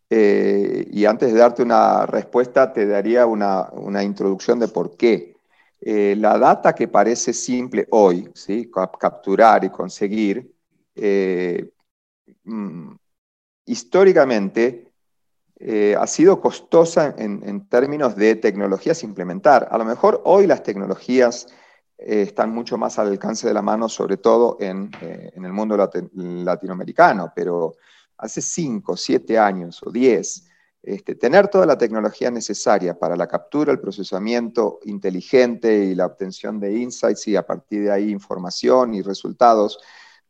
[0.10, 5.36] Eh, y antes de darte una respuesta, te daría una, introducción de por qué.
[5.82, 8.70] Eh, la data que parece simple hoy, ¿sí?
[9.00, 10.54] capturar y conseguir,
[10.96, 11.72] eh,
[12.44, 12.94] mm,
[13.66, 14.93] históricamente
[15.66, 19.70] eh, ha sido costosa en, términos de tecnologías implementar.
[19.72, 21.48] A lo mejor hoy las tecnologías
[21.98, 25.78] eh, están mucho más al alcance de la mano, sobre todo en, eh, el mundo
[25.78, 27.76] latinoamericano, pero
[28.18, 30.50] hace 5, 7 años o 10,
[30.82, 36.60] este, tener toda la tecnología necesaria para la captura, el procesamiento inteligente y la obtención
[36.60, 39.80] de insights y a partir de ahí información y resultados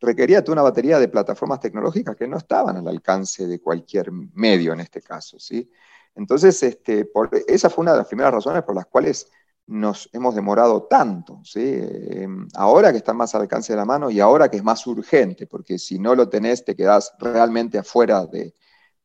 [0.03, 4.73] requería toda una batería de plataformas tecnológicas que no estaban al alcance de cualquier medio
[4.73, 5.39] en este caso.
[5.39, 5.71] ¿sí?
[6.15, 7.09] Entonces, este,
[7.47, 9.27] esa fue una de las primeras razones por las cuales
[9.65, 11.39] nos hemos demorado tanto.
[11.43, 11.61] ¿sí?
[11.63, 14.85] Em, ahora que está más al alcance de la mano y ahora que es más
[14.85, 18.27] urgente, porque si no lo tenés te quedás realmente afuera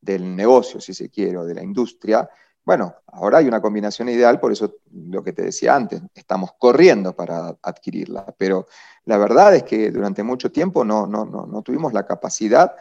[0.01, 2.29] del negocio, si se quiere, o de la industria.
[2.69, 7.15] Bueno, ahora hay una combinación ideal, por eso lo que te decía antes, estamos corriendo
[7.15, 8.67] para adquirirla, pero
[9.05, 12.75] la verdad es que durante mucho tiempo no, no, tuvimos la capacidad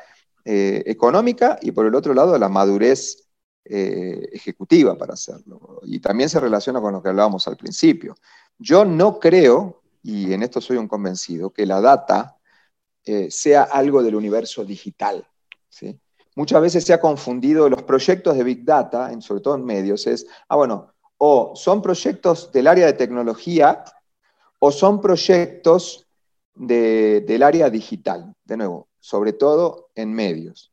[0.44, 3.30] eh, económica y por el otro lado la madurez
[3.64, 5.80] eh, ejecutiva para hacerlo.
[5.84, 8.14] Y también se relaciona con lo que hablábamos al principio.
[8.58, 12.36] Yo no creo, y en esto soy un convencido, que la data
[13.06, 15.26] eh, sea algo del universo digital.
[15.70, 15.98] ¿sí?
[16.38, 20.24] Muchas veces se ha confundido los proyectos de Big Data, sobre todo en medios, es,
[20.48, 23.82] ah, bueno, o son proyectos del área de tecnología
[24.60, 26.06] o son proyectos
[26.54, 30.72] del área digital, de nuevo, sobre todo en medios.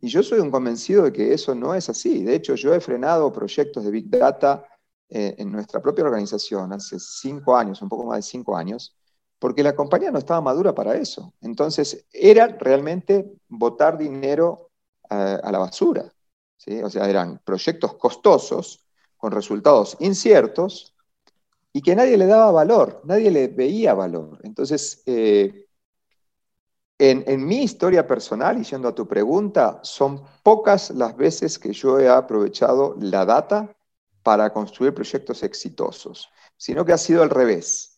[0.00, 2.24] Y yo soy un convencido de que eso no es así.
[2.24, 4.66] De hecho, yo he frenado proyectos de Big Data
[5.08, 8.96] eh, en nuestra propia organización hace cinco años, un poco más de cinco años,
[9.38, 11.32] porque la compañía no estaba madura para eso.
[11.40, 14.72] Entonces, era realmente botar dinero
[15.10, 16.12] a, la basura.
[16.56, 16.82] ¿sí?
[16.82, 18.86] O sea, eran proyectos costosos,
[19.16, 20.94] con resultados inciertos,
[21.72, 24.38] y que nadie le daba valor, nadie le veía valor.
[24.44, 25.66] Entonces, eh,
[26.98, 31.98] en, mi historia personal, y yendo a tu pregunta, son pocas las veces que yo
[31.98, 33.74] he aprovechado la data
[34.22, 37.93] para construir proyectos exitosos, sino que ha sido al revés.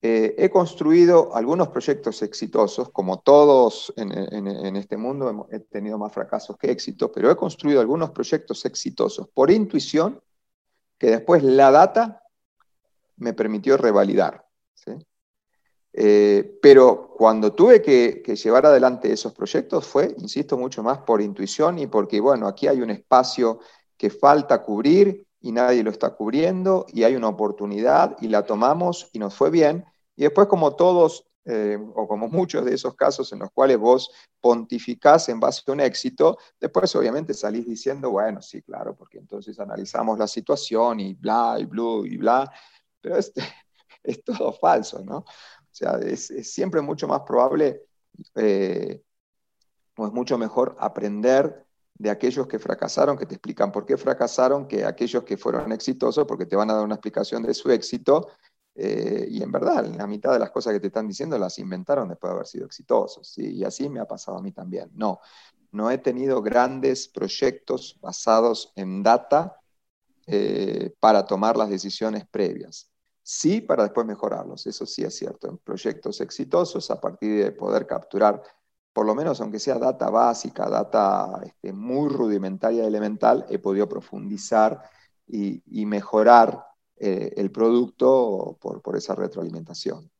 [0.00, 6.56] Eh, he construido algunos proyectos exitosos, como todos en, este mundo, he tenido más fracasos
[6.56, 10.22] que éxitos, pero he construido algunos proyectos exitosos por intuición
[10.98, 12.22] que después la data
[13.16, 14.46] me permitió revalidar.
[15.92, 21.20] Eh, pero cuando tuve que, que, llevar adelante esos proyectos fue, insisto, mucho más por
[21.20, 23.58] intuición y porque, bueno, aquí hay un espacio
[23.96, 29.08] que falta cubrir y nadie lo está cubriendo y hay una oportunidad y la tomamos
[29.12, 29.84] y nos fue bien.
[30.16, 34.10] Y después como todos eh, o como muchos de esos casos en los cuales vos
[34.40, 39.58] pontificás en base a un éxito, después obviamente salís diciendo, bueno, sí, claro, porque entonces
[39.58, 42.52] analizamos la situación y bla, y blue, y bla,
[43.00, 43.32] pero es,
[44.02, 45.18] es todo falso, ¿no?
[45.18, 45.24] O
[45.70, 47.84] sea, es, siempre mucho más probable
[48.34, 49.02] eh,
[49.96, 51.67] o es mucho mejor aprender
[51.98, 56.24] de aquellos que fracasaron, que te explican por qué fracasaron, que aquellos que fueron exitosos,
[56.26, 58.28] porque te van a dar una explicación de su éxito.
[58.74, 62.08] Eh, y en verdad, la mitad de las cosas que te están diciendo las inventaron
[62.08, 63.36] después de haber sido exitosos.
[63.38, 64.90] Y así me ha pasado a mí también.
[64.94, 65.18] No,
[65.72, 69.60] no he tenido grandes proyectos basados en data
[70.26, 72.90] eh, para tomar las decisiones previas.
[73.22, 75.48] Sí, para después mejorarlos, eso sí es cierto.
[75.48, 78.42] En proyectos exitosos, a partir de poder capturar
[78.92, 84.82] por lo menos aunque sea data básica, data este, muy rudimentaria, elemental, he podido profundizar
[85.26, 86.64] y, mejorar
[86.96, 90.10] eh, el producto por esa retroalimentación.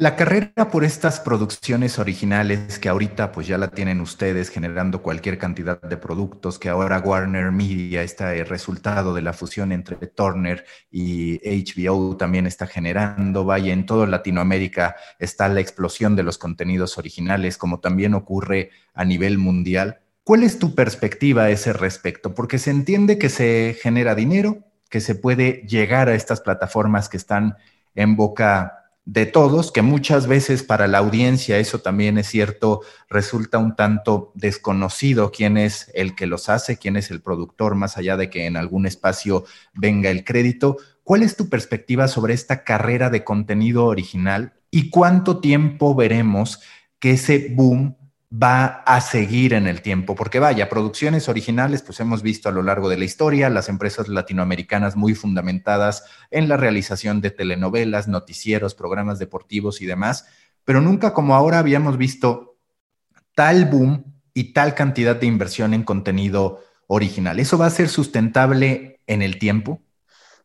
[0.00, 5.36] La carrera por estas producciones originales que ahorita pues ya la tienen ustedes generando cualquier
[5.36, 10.64] cantidad de productos, que ahora Warner Media está el resultado de la fusión entre Turner
[10.90, 16.96] y HBO también está generando, vaya, en toda Latinoamérica está la explosión de los contenidos
[16.96, 20.00] originales, como también ocurre a nivel mundial.
[20.24, 22.34] ¿Cuál es tu perspectiva a ese respecto?
[22.34, 27.18] Porque se entiende que se genera dinero, que se puede llegar a estas plataformas que
[27.18, 27.58] están
[27.94, 33.58] en boca de todos, que muchas veces para la audiencia, eso también es cierto, resulta
[33.58, 38.16] un tanto desconocido quién es el que los hace, quién es el productor, más allá
[38.16, 40.76] de que en algún espacio venga el crédito.
[41.02, 46.60] ¿Cuál es tu perspectiva sobre esta carrera de contenido original y cuánto tiempo veremos
[47.00, 47.96] que ese boom
[48.32, 52.62] va a seguir en el tiempo, porque vaya, producciones originales, pues hemos visto a lo
[52.62, 58.74] largo de la historia, las empresas latinoamericanas muy fundamentadas en la realización de telenovelas, noticieros,
[58.74, 60.26] programas deportivos y demás,
[60.64, 62.56] pero nunca como ahora habíamos visto
[63.34, 67.40] tal boom y tal cantidad de inversión en contenido original.
[67.40, 69.80] ¿Eso va a ser sustentable en el tiempo?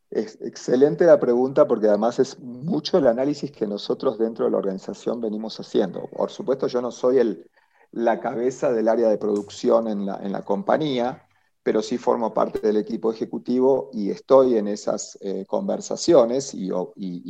[0.10, 4.58] Es excelente la pregunta porque además es mucho el análisis que nosotros dentro de la
[4.58, 6.08] organización venimos haciendo.
[6.08, 7.46] Por supuesto, yo no soy el,
[7.92, 11.28] la cabeza del área de producción en la, compañía,
[11.64, 16.68] pero sí formo parte del equipo ejecutivo y estoy en esas eh, conversaciones y,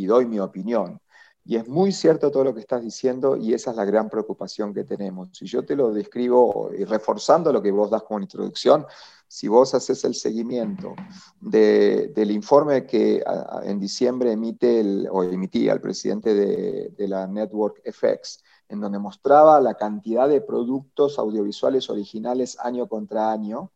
[0.05, 0.99] doy mi opinión.
[1.47, 4.73] Y es muy cierto todo lo que estás diciendo y esa es la gran preocupación
[4.73, 5.29] que tenemos.
[5.33, 8.85] Si yo te lo describo y reforzando lo que vos das como introducción,
[9.27, 10.95] si vos haces el seguimiento
[11.41, 13.23] del informe que
[13.63, 18.99] en diciembre emite el, o emitía el presidente de, de la Network FX, en donde
[18.99, 23.71] mostraba la cantidad de productos audiovisuales originales año contra año,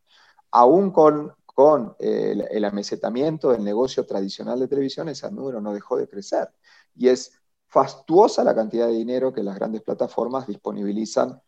[0.51, 5.97] aún con, con el, el, amesetamiento del negocio tradicional de televisión, ese número no dejó
[5.97, 6.49] de crecer.
[6.95, 11.39] Y es fastuosa la cantidad de dinero que las grandes plataformas disponibilizan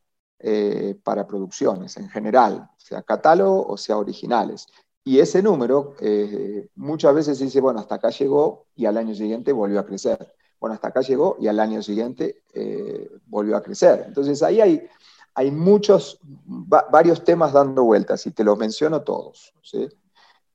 [0.44, 4.68] eh, para producciones en general, sea catálogo o sea originales.
[5.04, 9.52] Y ese número eh, muchas veces dice, bueno, hasta acá llegó y al año siguiente
[9.52, 14.04] volvió a crecer bueno, hasta acá llegó y al año siguiente eh, volvió a crecer.
[14.06, 14.88] Entonces ahí hay,
[15.34, 19.90] hay muchos, varios temas dando vueltas y te los menciono todos, ¿sí?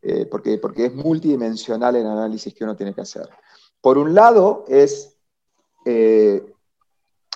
[0.03, 3.29] Eh, porque, porque es multidimensional el análisis que uno tiene que hacer.
[3.81, 5.17] Por un lado es,
[5.85, 6.55] eh,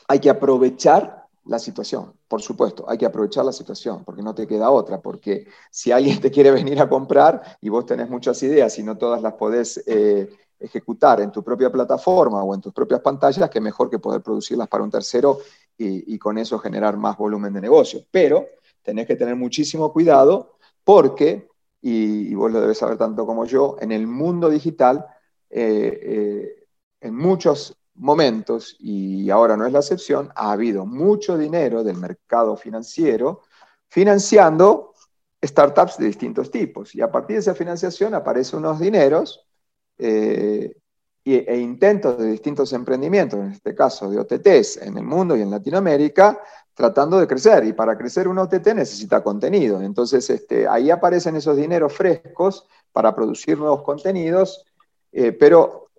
[0.06, 4.46] hay que aprovechar la situación, por supuesto, hay que aprovechar la situación, porque no te
[4.46, 8.78] queda otra, porque si alguien te quiere venir a comprar y vos tenés muchas ideas
[8.78, 9.82] y no todas las podés
[10.60, 14.68] ejecutar en tu propia plataforma o en tus propias pantallas, que mejor que poder producirlas
[14.68, 15.38] para un tercero
[15.76, 18.04] y, con eso generar más volumen de negocio.
[18.10, 18.46] Pero
[18.82, 21.48] tenés que tener muchísimo cuidado porque,
[21.80, 25.06] y, vos lo debes saber tanto como yo, en el mundo digital,
[25.48, 26.66] eh, eh,
[27.00, 32.56] en muchos momentos, y ahora no es la excepción, ha habido mucho dinero del mercado
[32.56, 33.40] financiero
[33.88, 34.92] financiando
[35.42, 36.94] startups de distintos tipos.
[36.94, 39.46] Y a partir de esa financiación aparecen unos dineros
[40.00, 40.76] eh,
[41.24, 45.50] e intentos de distintos emprendimientos, en este caso de OTTs en el mundo y en
[45.50, 46.40] Latinoamérica,
[46.74, 47.64] tratando de crecer.
[47.64, 49.80] Y para crecer un OTT necesita contenido.
[49.82, 54.64] Entonces este, ahí aparecen esos dineros frescos para producir nuevos contenidos,
[55.12, 55.90] eh, pero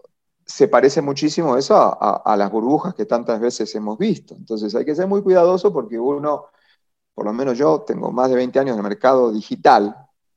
[0.46, 4.36] se parece muchísimo eso a, las burbujas que tantas veces hemos visto.
[4.36, 6.48] Entonces hay que ser muy cuidadoso porque uno,
[7.14, 9.96] por lo menos yo, tengo más de 20 años en el mercado digital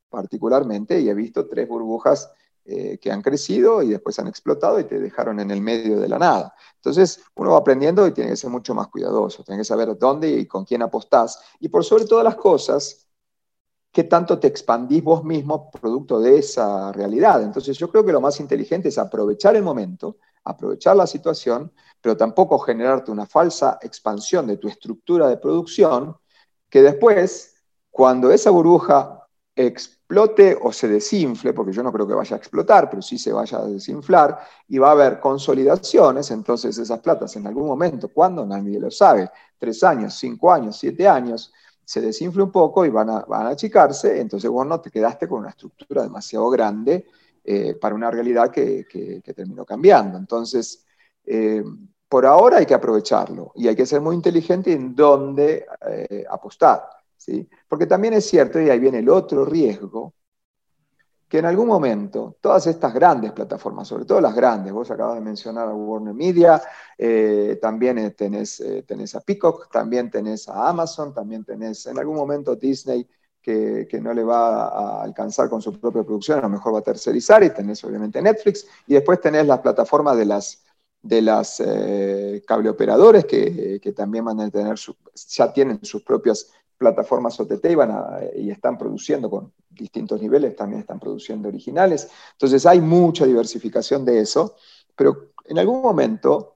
[0.09, 2.31] particularmente y he visto tres burbujas
[2.67, 6.09] eh, que han crecido y después han explotado y te dejaron en el medio de
[6.09, 6.55] la nada.
[6.77, 10.31] Entonces, uno va aprendiendo y tiene que ser mucho más cuidadoso, tiene que saber dónde
[10.31, 11.39] y con quién apostás.
[11.59, 13.07] Y por sobre todas las cosas,
[13.91, 17.43] qué tanto te expandís vos mismo producto de esa realidad.
[17.43, 22.17] Entonces, yo creo que lo más inteligente es aprovechar el momento, aprovechar la situación, pero
[22.17, 26.17] tampoco generarte una falsa expansión de tu estructura de producción,
[26.69, 27.55] que después,
[27.91, 29.27] cuando esa burbuja
[30.05, 33.33] explote o se desinfle, porque yo no creo que vaya a explotar, pero sí se
[33.33, 38.45] vaya a desinflar, y va a haber consolidaciones, entonces esas platas en algún momento, cuando
[38.45, 41.51] nadie lo sabe, tres años, cinco años, siete años,
[41.83, 45.27] se desinfle un poco y van a, van a achicarse, entonces vos no te quedaste
[45.27, 47.07] con una estructura demasiado grande
[47.43, 48.85] eh, para una realidad que,
[49.35, 50.17] terminó cambiando.
[50.17, 50.85] Entonces,
[51.25, 51.63] eh,
[52.07, 56.94] por ahora hay que aprovecharlo y hay que ser muy inteligente en dónde eh, apostar.
[57.67, 60.13] Porque también es cierto, y ahí viene el otro riesgo,
[61.27, 65.21] que en algún momento todas estas grandes plataformas, sobre todo las grandes, vos acabas de
[65.21, 66.61] mencionar a Warner Media,
[66.97, 71.97] eh, también eh, tenés, eh, tenés, a Peacock, también tenés a Amazon, también tenés en
[71.97, 73.07] algún momento Disney
[73.41, 76.79] que, que, no le va a alcanzar con su propia producción, a lo mejor va
[76.79, 80.61] a tercerizar, y tenés obviamente Netflix, y después tenés las plataformas de las
[81.01, 81.61] de las
[82.47, 84.75] cableoperadores que, que, también van a tener
[85.27, 87.91] ya tienen sus propias plataformas OTT y, van
[88.35, 92.09] y están produciendo con distintos niveles, también están produciendo originales.
[92.33, 94.55] Entonces hay mucha diversificación de eso,
[94.95, 96.55] pero en algún momento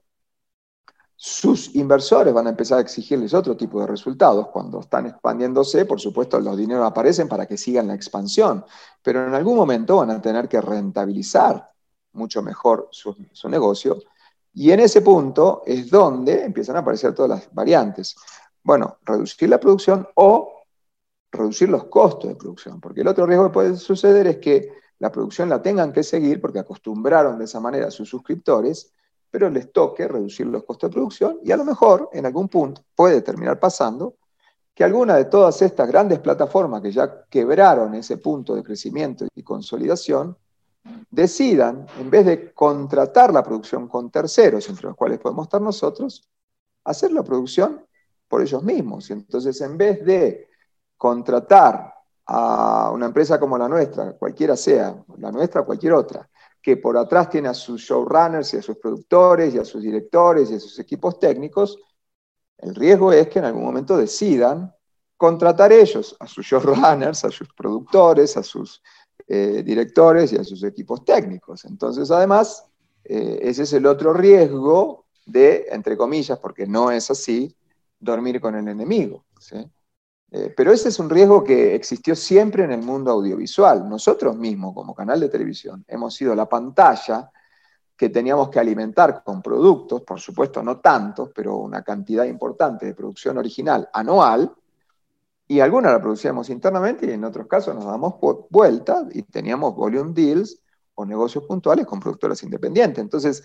[1.22, 4.48] sus inversores van a empezar a exigirles otro tipo de resultados.
[4.48, 8.64] Cuando están expandiéndose, por supuesto, los dineros aparecen para que sigan la expansión,
[9.02, 11.70] pero en algún momento van a tener que rentabilizar
[12.12, 13.98] mucho mejor su, su negocio.
[14.54, 18.16] Y en ese punto es donde empiezan a aparecer todas las variantes.
[18.62, 20.64] Bueno, reducir la producción o
[21.32, 25.10] reducir los costos de producción, porque el otro riesgo que puede suceder es que la
[25.10, 28.92] producción la tengan que seguir porque acostumbraron de esa manera a sus suscriptores,
[29.30, 32.82] pero les toque reducir los costos de producción y a lo mejor en algún punto
[32.94, 34.16] puede terminar pasando
[34.74, 39.42] que alguna de todas estas grandes plataformas que ya quebraron ese punto de crecimiento y
[39.42, 40.36] consolidación,
[41.10, 46.28] decidan, en vez de contratar la producción con terceros, entre los cuales podemos estar nosotros,
[46.84, 47.84] hacer la producción
[48.30, 49.10] por ellos mismos.
[49.10, 50.48] Entonces, en vez de
[50.96, 51.92] contratar
[52.26, 56.30] a una empresa como la nuestra, cualquiera sea, la nuestra o cualquier otra,
[56.62, 60.48] que por atrás tiene a sus showrunners y a sus productores y a sus directores
[60.50, 61.76] y a sus equipos técnicos,
[62.58, 64.72] el riesgo es que en algún momento decidan
[65.16, 68.80] contratar ellos a sus showrunners, a sus productores, a sus
[69.26, 71.64] eh, directores y a sus equipos técnicos.
[71.64, 72.64] Entonces, además,
[73.02, 77.56] eh, ese es el otro riesgo de, entre comillas, porque no es así,
[78.00, 79.24] dormir con el enemigo.
[80.32, 83.88] Eh, pero ese es un riesgo que existió siempre en el mundo audiovisual.
[83.88, 87.30] Nosotros mismos, como canal de televisión, hemos sido la pantalla
[87.96, 92.94] que teníamos que alimentar con productos, por supuesto no tantos, pero una cantidad importante de
[92.94, 94.54] producción original anual,
[95.50, 98.14] y algunas la producíamos internamente y en otros casos nos damos
[98.50, 100.60] vuelta y teníamos volume deals
[100.94, 103.02] o negocios puntuales con productoras independientes.
[103.02, 103.42] Entonces,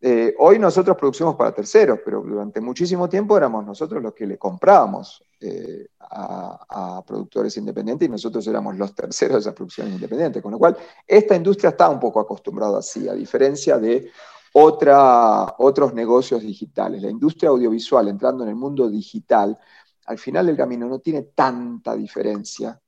[0.00, 4.36] eh, hoy nosotros producimos para terceros, pero durante muchísimo tiempo éramos nosotros los que le
[4.36, 10.42] comprábamos eh, a, productores independientes y nosotros éramos los terceros de esas producciones independientes.
[10.42, 10.76] Con lo cual,
[11.06, 14.10] esta industria está un poco acostumbrada así, a diferencia de
[14.52, 17.02] otros negocios digitales.
[17.02, 19.58] La industria audiovisual entrando en el mundo digital
[20.06, 22.80] al final del camino no tiene tanta diferencia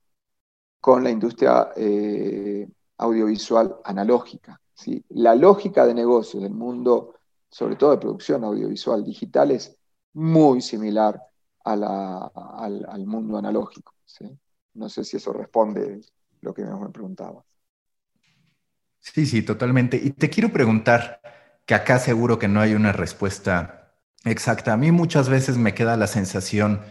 [0.79, 4.59] con la industria eh, audiovisual analógica.
[4.79, 5.03] ¿Sí?
[5.09, 7.15] La lógica de negocio del mundo,
[7.49, 9.77] sobre todo de producción audiovisual digital, es
[10.13, 11.21] muy similar
[11.65, 13.93] al, mundo analógico.
[14.73, 16.01] No sé si eso responde
[16.41, 17.43] lo que me preguntaba.
[18.99, 19.99] Sí, sí, totalmente.
[20.01, 21.21] Y te quiero preguntar,
[21.69, 23.93] que acá seguro que no hay una respuesta
[24.25, 24.73] exacta.
[24.73, 26.81] A mí muchas veces me queda la sensación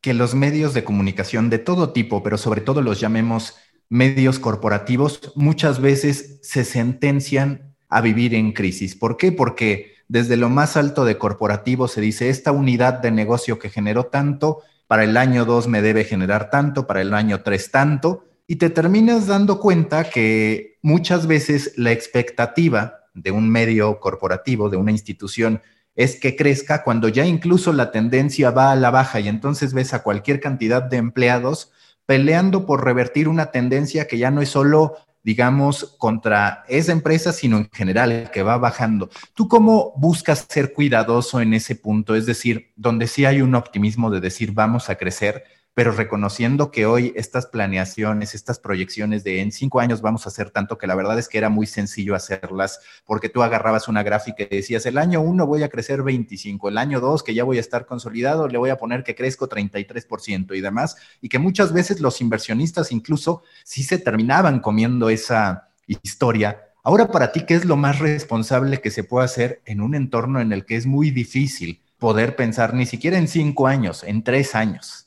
[0.00, 3.56] que los medios de comunicación de todo tipo, pero sobre todo los llamemos
[3.88, 8.94] medios corporativos, muchas veces se sentencian a vivir en crisis.
[8.96, 9.32] ¿Por qué?
[9.32, 14.06] Porque desde lo más alto de corporativo se dice, esta unidad de negocio que generó
[14.06, 18.56] tanto, para el año 2 me debe generar tanto, para el año 3 tanto, y
[18.56, 24.90] te terminas dando cuenta que muchas veces la expectativa de un medio corporativo, de una
[24.90, 25.62] institución,
[25.94, 29.94] es que crezca cuando ya incluso la tendencia va a la baja y entonces ves
[29.94, 31.70] a cualquier cantidad de empleados
[32.06, 37.58] peleando por revertir una tendencia que ya no es solo, digamos, contra esa empresa, sino
[37.58, 39.08] en general, que va bajando.
[39.34, 42.14] ¿Tú cómo buscas ser cuidadoso en ese punto?
[42.14, 45.44] Es decir, donde sí hay un optimismo de decir vamos a crecer,
[45.74, 50.50] pero reconociendo que hoy estas planeaciones, estas proyecciones de en cinco años vamos a hacer
[50.50, 54.44] tanto, que la verdad es que era muy sencillo hacerlas, porque tú agarrabas una gráfica
[54.44, 57.58] y decías, el año uno voy a crecer 25, el año dos que ya voy
[57.58, 61.72] a estar consolidado, le voy a poner que crezco 33% y demás, y que muchas
[61.72, 66.70] veces los inversionistas incluso sí se terminaban comiendo esa historia.
[66.84, 70.40] Ahora, para ti, ¿qué es lo más responsable que se puede hacer en un entorno
[70.40, 74.54] en el que es muy difícil poder pensar ni siquiera en cinco años, en tres
[74.54, 75.03] años?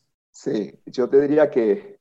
[0.48, 2.00] Sí, yo te diría que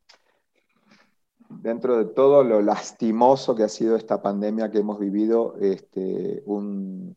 [1.49, 7.16] dentro de todo lo lastimoso que ha sido esta pandemia que hemos vivido, este, un,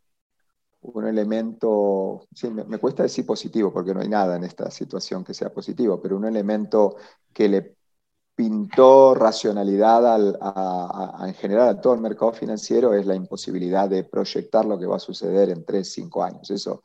[1.05, 5.53] elemento, sí, me, cuesta decir positivo porque no hay nada en esta situación que sea
[5.53, 6.95] positivo, pero un elemento
[7.32, 7.75] que le
[8.34, 14.80] pintó racionalidad en general a todo el mercado financiero es la imposibilidad de proyectar lo
[14.80, 16.49] que va a suceder en tres, cinco años.
[16.49, 16.82] Eso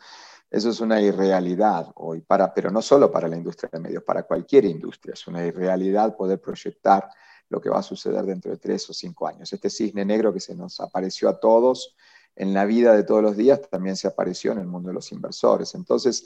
[0.55, 4.23] eso es una irrealidad hoy, para, pero no solo para la industria de medios, para
[4.23, 5.15] cualquier industria.
[5.15, 7.09] Es una irrealidad poder proyectar
[7.49, 9.53] lo que va a suceder dentro de tres o cinco años.
[9.53, 11.97] Este cisne negro que se nos apareció a todos
[12.37, 15.11] en la vida de todos los días también se apareció en el mundo de los
[15.11, 15.75] inversores.
[15.75, 16.25] Entonces,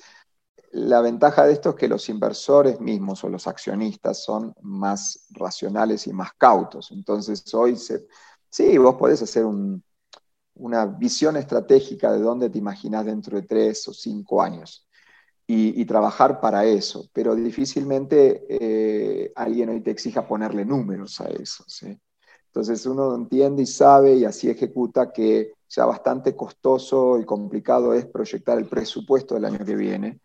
[0.72, 6.06] la ventaja de esto es que los inversores mismos o los accionistas son más racionales
[6.06, 6.90] y más cautos.
[6.90, 7.78] Entonces, hoy
[8.50, 9.82] sí, vos podés hacer un,
[10.59, 14.86] una visión estratégica de dónde te imaginas dentro de tres o cinco años
[15.50, 21.64] y, trabajar para eso, pero difícilmente eh, alguien hoy te exija ponerle números a eso.
[22.46, 28.04] Entonces uno entiende y sabe y así ejecuta que ya bastante costoso y complicado es
[28.04, 30.20] proyectar el presupuesto del año que viene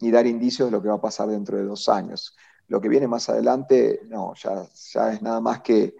[0.00, 2.34] y dar indicios de lo que va a pasar dentro de dos años.
[2.68, 5.94] Lo que viene más adelante, no, ya es nada más que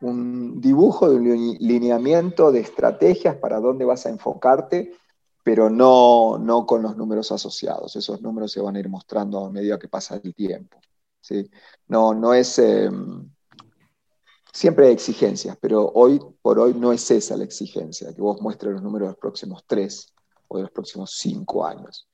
[0.00, 4.92] un dibujo de un lineamiento de estrategias para dónde vas a enfocarte,
[5.42, 7.96] pero no, no con los números asociados.
[7.96, 10.78] Esos números se van a ir mostrando a medida que pasa el tiempo.
[11.20, 11.48] ¿sí?
[11.88, 12.58] No, no es...
[12.58, 13.30] Em,
[14.52, 18.72] siempre hay exigencias, pero hoy por hoy no es esa la exigencia, que vos muestres
[18.72, 20.12] los números de los próximos tres
[20.48, 22.08] o de los próximos cinco años.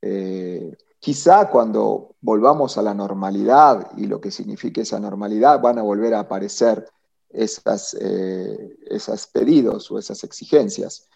[0.00, 5.82] Eh, quizá cuando volvamos a la normalidad y lo que signifique esa normalidad, van a
[5.82, 6.88] volver a aparecer
[7.30, 11.08] esas, eh, esos pedidos o esas exigencias.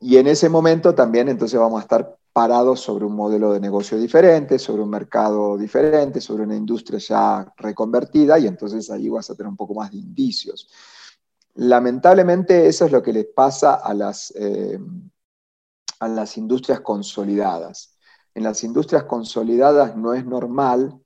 [0.00, 3.98] Y en ese momento también entonces vamos a estar parados sobre un modelo de negocio
[3.98, 9.34] diferente, sobre un mercado diferente, sobre una industria ya reconvertida y entonces ahí vas a
[9.34, 10.68] tener un poco más de indicios.
[11.54, 14.78] Lamentablemente eso es lo que les pasa a las, eh,
[15.98, 17.96] a las industrias consolidadas.
[18.34, 20.99] En las industrias consolidadas no es normal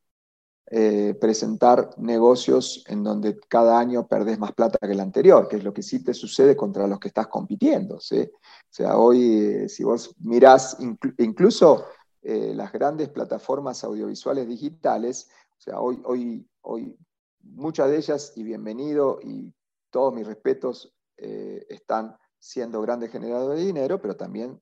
[0.76, 5.62] eh, presentar negocios en donde cada año perdés más plata que el anterior, que es
[5.62, 7.98] lo que sí te sucede contra los que estás compitiendo.
[7.98, 10.76] O sea, hoy, eh, si vos mirás
[11.18, 11.84] incluso
[12.22, 16.98] eh, las grandes plataformas audiovisuales digitales, o sea, hoy, hoy, hoy
[17.42, 19.54] muchas de ellas, y bienvenido, y
[19.90, 24.60] todos mis respetos, están siendo grandes generadores de dinero, pero también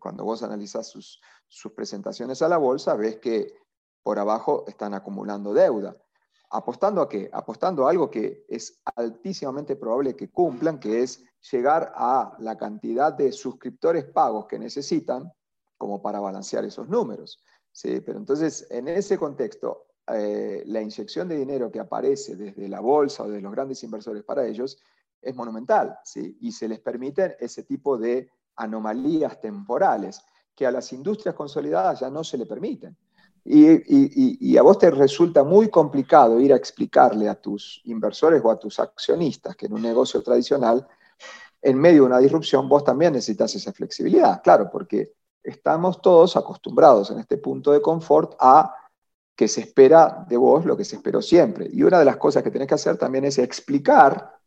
[0.00, 3.54] cuando vos analizás sus, sus presentaciones a la bolsa, ves que
[4.02, 5.96] por abajo están acumulando deuda.
[6.50, 7.30] ¿Apostando a qué?
[7.32, 13.12] Apostando a algo que es altísimamente probable que cumplan, que es llegar a la cantidad
[13.12, 15.32] de suscriptores pagos que necesitan
[15.78, 17.42] como para balancear esos números.
[17.72, 18.00] ¿sí?
[18.00, 23.22] Pero entonces, en ese contexto, eh, la inyección de dinero que aparece desde la bolsa
[23.22, 24.78] o de los grandes inversores para ellos
[25.22, 26.36] es monumental, ¿sí?
[26.40, 30.20] y se les permiten ese tipo de anomalías temporales
[30.54, 32.96] que a las industrias consolidadas ya no se le permiten.
[33.44, 38.58] Y, a vos te resulta muy complicado ir a explicarle a tus inversores o a
[38.58, 40.86] tus accionistas que en un negocio tradicional,
[41.62, 47.10] en medio de una disrupción, vos también necesitas esa flexibilidad, claro, porque estamos todos acostumbrados
[47.10, 48.74] en este punto de confort a
[49.34, 51.68] que se espera de vos lo que se esperó siempre.
[51.72, 54.39] Y una de las cosas que tenés que hacer también es explicar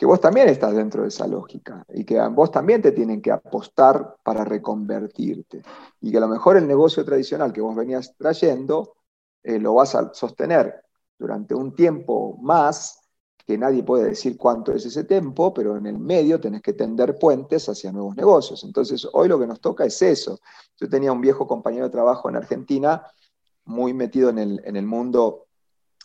[0.00, 3.30] que vos también estás dentro de esa lógica y que vos también te tienen que
[3.30, 5.60] apostar para reconvertirte
[6.00, 8.94] y que a lo mejor el negocio tradicional que vos venías trayendo
[9.42, 10.82] eh, lo vas a sostener
[11.18, 13.10] durante un tiempo más,
[13.46, 17.18] que nadie puede decir cuánto es ese tiempo, pero en el medio tenés que tender
[17.18, 18.64] puentes hacia nuevos negocios.
[18.64, 20.40] Entonces, hoy lo que nos toca es eso.
[20.78, 23.04] Yo tenía un viejo compañero de trabajo en Argentina,
[23.66, 25.48] muy metido en el, mundo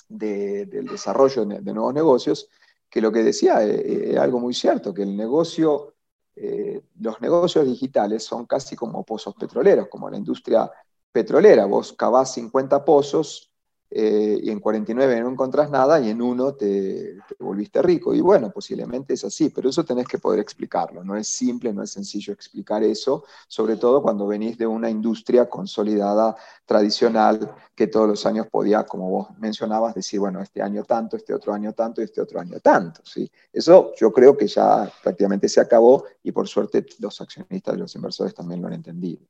[0.10, 2.50] del desarrollo de nuevos negocios,
[2.96, 5.96] que lo que decía es eh, eh, algo muy cierto, que el negocio,
[6.34, 10.72] eh, los negocios digitales son casi como pozos petroleros, como la industria
[11.12, 11.66] petrolera.
[11.66, 13.52] Vos cavás 50 pozos
[13.98, 18.14] eh, y en 49 no encontrás nada y en uno te, volviste rico.
[18.14, 21.02] Y bueno, posiblemente es así, pero eso tenés que poder explicarlo.
[21.02, 25.50] No es simple, no es sencillo explicar eso, sobre todo cuando venís de una industria
[25.50, 26.36] consolidada,
[26.66, 31.34] tradicional, que todos los años podía, como vos mencionabas, decir, bueno, este año tanto, este
[31.34, 33.00] otro año tanto y este otro año tanto.
[33.06, 33.32] ¿sí?
[33.54, 37.96] Eso yo creo que ya prácticamente se acabó y por suerte los accionistas y los
[37.96, 39.22] inversores también lo han entendido.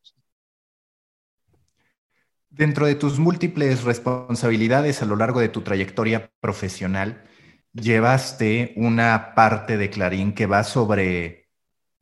[2.58, 7.26] Dentro de tus múltiples responsabilidades a lo largo de tu trayectoria profesional,
[7.74, 11.50] llevaste una parte de Clarín que va sobre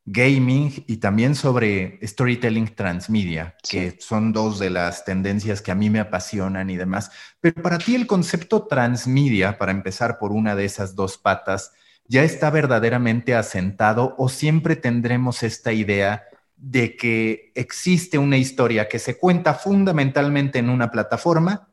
[0.05, 5.89] gaming y también sobre storytelling transmedia, que son dos de las tendencias que a mí
[5.89, 7.09] me apasionan y demás.
[7.41, 11.71] Pero para ti el concepto transmedia, para empezar por una de esas dos patas,
[12.05, 16.25] ¿ya está verdaderamente asentado o siempre tendremos esta idea
[16.65, 21.67] de que existe una historia que se cuenta fundamentalmente en una plataforma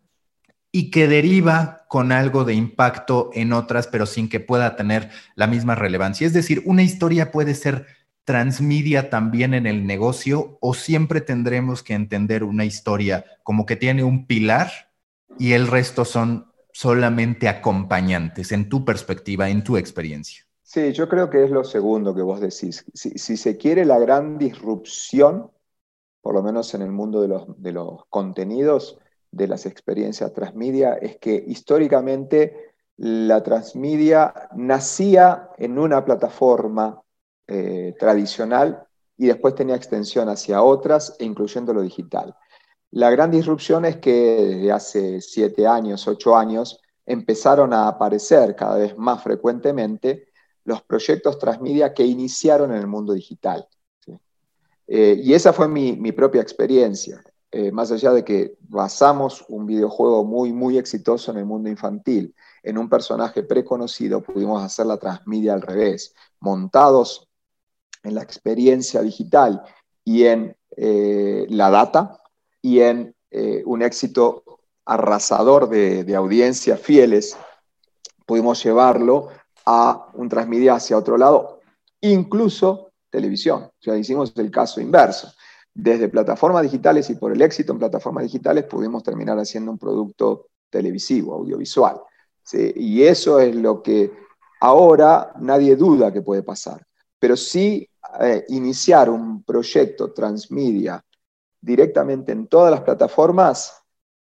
[0.72, 5.46] y que deriva con algo de impacto en otras, pero sin que pueda tener la
[5.46, 6.26] misma relevancia.
[6.26, 7.86] Es decir, una historia puede ser
[8.24, 14.02] transmedia también en el negocio o siempre tendremos que entender una historia como que tiene
[14.02, 14.90] un pilar
[15.38, 20.49] y el resto son solamente acompañantes en tu perspectiva, en tu experiencia.
[20.72, 22.84] Sí, yo creo que es lo segundo que vos decís.
[22.94, 25.50] Si, se quiere la gran disrupción,
[26.20, 28.96] por lo menos en el mundo de los, contenidos,
[29.32, 37.02] de las experiencias transmedia, es que históricamente la transmedia nacía en una plataforma
[37.48, 42.36] eh, tradicional y después tenía extensión hacia otras, incluyendo lo digital.
[42.92, 48.76] La gran disrupción es que desde hace siete años, ocho años, empezaron a aparecer cada
[48.76, 50.29] vez más frecuentemente
[50.70, 53.66] los proyectos transmedia que iniciaron en el mundo digital.
[54.86, 60.24] Eh, y esa fue mi, propia experiencia, eh, más allá de que basamos un videojuego
[60.24, 65.54] muy, muy exitoso en el mundo infantil en un personaje preconocido, pudimos hacer la transmedia
[65.54, 67.28] al revés, montados
[68.02, 69.62] en la experiencia digital
[70.04, 72.20] y en eh, la data
[72.62, 73.14] y en
[73.64, 74.42] un éxito
[74.84, 77.36] arrasador de, de audiencias fieles,
[78.26, 79.28] pudimos llevarlo
[79.66, 81.60] a un transmedia hacia otro lado,
[82.00, 83.64] incluso televisión.
[83.64, 85.32] O sea, hicimos el caso inverso.
[85.72, 90.48] Desde plataformas digitales y por el éxito en plataformas digitales pudimos terminar haciendo un producto
[90.68, 92.00] televisivo, audiovisual.
[92.52, 94.12] Y eso es lo que
[94.60, 96.84] ahora nadie duda que puede pasar.
[97.18, 97.88] Pero sí
[98.20, 101.04] eh, iniciar un proyecto transmedia
[101.60, 103.82] directamente en todas las plataformas,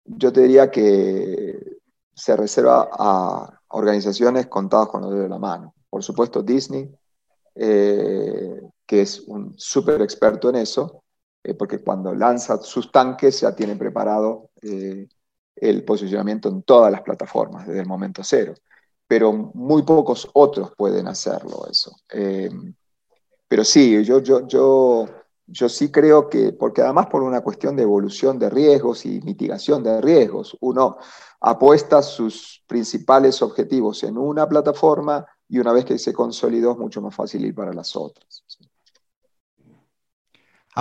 [0.03, 1.79] yo te diría que
[2.13, 5.73] se reserva a organizaciones contadas con los dedos de la mano.
[5.89, 6.89] Por supuesto, Disney,
[7.55, 11.03] eh, que es un súper experto en eso,
[11.43, 15.07] eh, porque cuando lanza sus tanques ya tiene preparado eh,
[15.55, 18.53] el posicionamiento en todas las plataformas desde el momento cero.
[19.07, 21.95] Pero muy pocos otros pueden hacerlo eso.
[23.47, 25.05] pero sí, yo, yo, yo,
[25.51, 29.83] yo sí creo que, porque además por una cuestión de evolución de riesgos y mitigación
[29.83, 30.97] de riesgos, uno
[31.41, 37.01] apuesta sus principales objetivos en una plataforma y una vez que se consolidó es mucho
[37.01, 38.40] más fácil ir para las otras.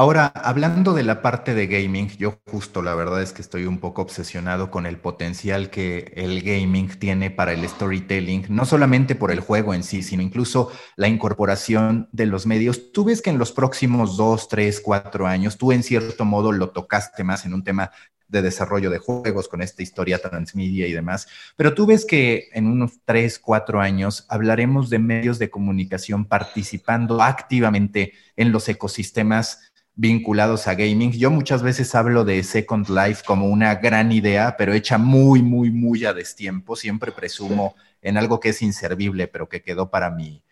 [0.01, 3.81] Ahora, hablando de la parte de gaming, yo justo la verdad es que estoy un
[3.81, 9.31] poco obsesionado con el potencial que el gaming tiene para el storytelling, no solamente por
[9.31, 12.93] el juego en sí, sino incluso la incorporación de los medios.
[12.93, 16.71] Tú ves que en los próximos dos, tres, cuatro años, tú en cierto modo lo
[16.71, 17.91] tocaste más en un tema
[18.27, 21.27] de desarrollo de juegos con esta historia transmedia y demás,
[21.57, 27.21] pero tú ves que en unos tres, cuatro años hablaremos de medios de comunicación participando
[27.21, 29.70] activamente en los ecosistemas
[30.01, 31.13] vinculados a gaming.
[31.13, 35.71] Yo muchas veces hablo de Second Life como una gran idea, pero hecha muy, muy,
[35.71, 36.75] muy a destiempo.
[36.75, 40.43] Siempre presumo en algo que es inservible, pero que quedó para mi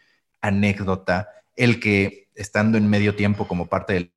[0.43, 4.13] anécdota, el que estando en medio tiempo como parte del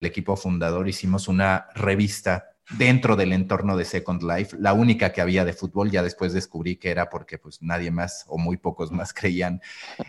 [0.00, 5.44] equipo fundador hicimos una revista dentro del entorno de Second Life, la única que había
[5.44, 9.12] de fútbol, ya después descubrí que era porque pues nadie más o muy pocos más
[9.12, 9.60] creían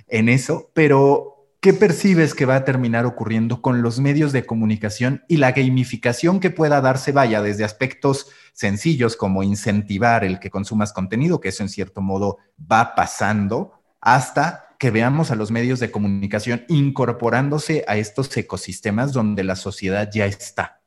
[0.07, 1.32] en eso, pero
[1.63, 6.41] ¿qué percibes que va a terminar ocurriendo con los medios de comunicación y la gamificación
[6.41, 11.63] que pueda darse, vaya, desde aspectos sencillos como incentivar el que consumas contenido, que eso
[11.63, 17.95] en cierto modo va pasando, hasta que veamos a los medios de comunicación incorporándose a
[17.95, 20.81] estos ecosistemas donde la sociedad ya está?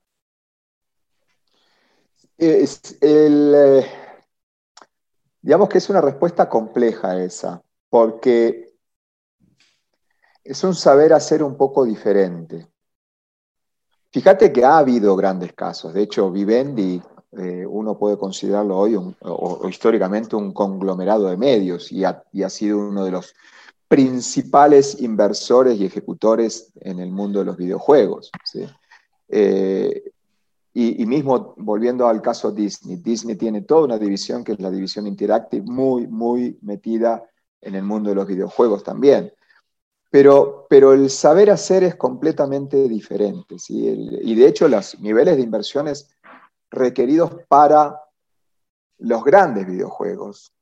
[2.36, 2.68] Eh,
[5.40, 8.65] digamos que es una respuesta compleja esa, porque
[10.48, 12.68] es un saber hacer un poco diferente.
[14.10, 15.92] Fíjate que ha habido grandes casos.
[15.92, 22.04] De hecho, Vivendi, eh, uno puede considerarlo hoy o, históricamente un conglomerado de medios y
[22.04, 23.34] ha, sido uno de los
[23.88, 28.30] principales inversores y ejecutores en el mundo de los videojuegos.
[29.28, 30.12] Eh,
[30.72, 35.06] y, mismo volviendo al caso Disney, Disney tiene toda una división que es la división
[35.06, 37.24] Interactive, muy, muy metida
[37.60, 39.32] en el mundo de los videojuegos también.
[40.68, 43.56] Pero, el saber hacer es completamente diferente.
[43.68, 46.08] y de hecho los niveles de inversiones
[46.70, 48.00] requeridos para
[48.98, 50.54] los grandes videojuegos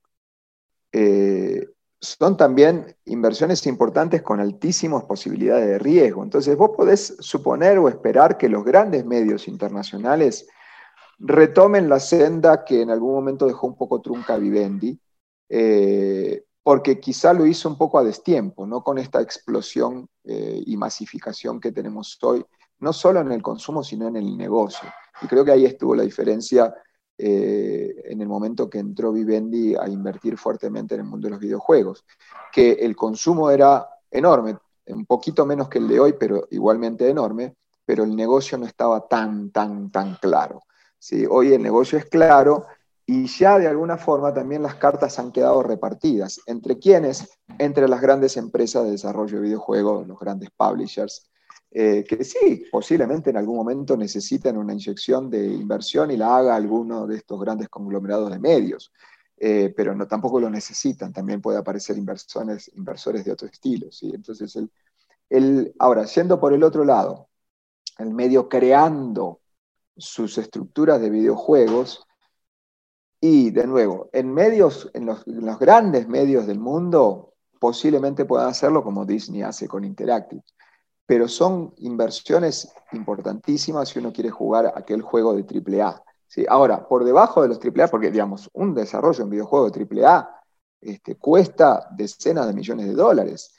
[0.92, 1.68] eh,
[2.00, 6.24] son también inversiones importantes con altísimas posibilidades de riesgo.
[6.24, 10.48] Entonces vos podés suponer o esperar que los grandes medios internacionales
[11.20, 14.98] retomen la senda que en algún momento dejó un poco trunca Vivendi,
[15.48, 20.76] eh, porque quizá lo hizo un poco a destiempo, no con esta explosión eh, y
[20.78, 22.44] masificación que tenemos hoy,
[22.78, 24.88] no solo en el consumo, sino en el negocio.
[25.20, 26.74] Y creo que ahí estuvo la diferencia
[27.18, 31.40] eh, en el momento que entró Vivendi a invertir fuertemente en el mundo de los
[31.40, 32.04] videojuegos,
[32.50, 34.56] que el consumo era enorme,
[34.86, 39.06] un poquito menos que el de hoy, pero igualmente enorme, pero el negocio no estaba
[39.06, 40.62] tan, tan, tan claro.
[40.98, 41.26] ¿sí?
[41.28, 42.64] Hoy el negocio es claro
[43.06, 46.40] y ya de alguna forma también las cartas han quedado repartidas.
[46.46, 47.28] ¿Entre quiénes?
[47.58, 51.28] Entre las grandes empresas de desarrollo de videojuegos, los grandes publishers,
[51.70, 56.54] eh, que sí, posiblemente en algún momento necesiten una inyección de inversión y la haga
[56.54, 58.92] alguno de estos grandes conglomerados de medios,
[59.36, 63.90] eh, pero no, tampoco lo necesitan, también puede aparecer inversores, inversores de otro estilo.
[63.90, 64.12] ¿sí?
[64.14, 64.70] Entonces, el,
[65.28, 67.28] el, ahora, yendo por el otro lado,
[67.98, 69.40] el medio creando
[69.96, 72.06] sus estructuras de videojuegos,
[73.26, 75.24] y de nuevo, en medios, en los,
[75.58, 80.42] grandes medios del mundo, posiblemente puedan hacerlo como Disney hace con Interactive
[81.06, 86.02] pero son inversiones importantísimas si uno quiere jugar aquel juego de AAA.
[86.26, 86.44] ¿sí?
[86.48, 90.42] Ahora, por debajo de los AAA, porque digamos, un desarrollo en videojuego de AAA
[90.82, 93.54] este, cuesta decenas de millones de dólares.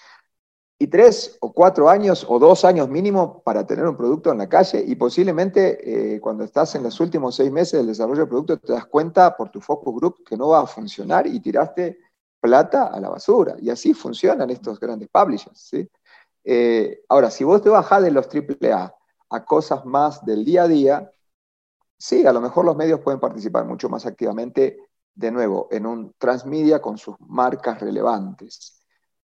[0.78, 4.50] Y tres o cuatro años o dos años mínimo para tener un producto en la
[4.50, 8.58] calle y posiblemente eh, cuando estás en los últimos seis meses del desarrollo del producto
[8.58, 11.98] te das cuenta por tu focus group que no va a funcionar y tiraste
[12.42, 13.56] plata a la basura.
[13.60, 15.72] Y así funcionan estos grandes publishers.
[16.44, 18.94] Eh, ahora, si vos te bajás de los AAA
[19.30, 21.12] a cosas más del día a día,
[21.98, 24.78] sí, a lo mejor los medios pueden participar mucho más activamente,
[25.16, 28.84] de nuevo, en un transmedia con sus marcas relevantes.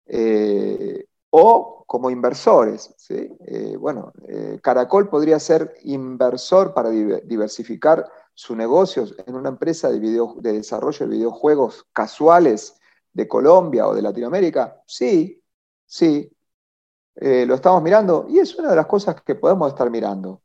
[0.06, 2.96] Eh, o como inversores.
[3.10, 4.14] Eh, bueno,
[4.62, 11.16] Caracol podría ser inversor para diversificar su negocio en una empresa de, de desarrollo de
[11.16, 12.76] videojuegos casuales
[13.12, 14.82] de Colombia o de Latinoamérica.
[14.86, 15.44] Sí,
[15.86, 16.32] sí,
[17.16, 20.42] eh, lo estamos mirando y es una de las cosas que podemos estar mirando.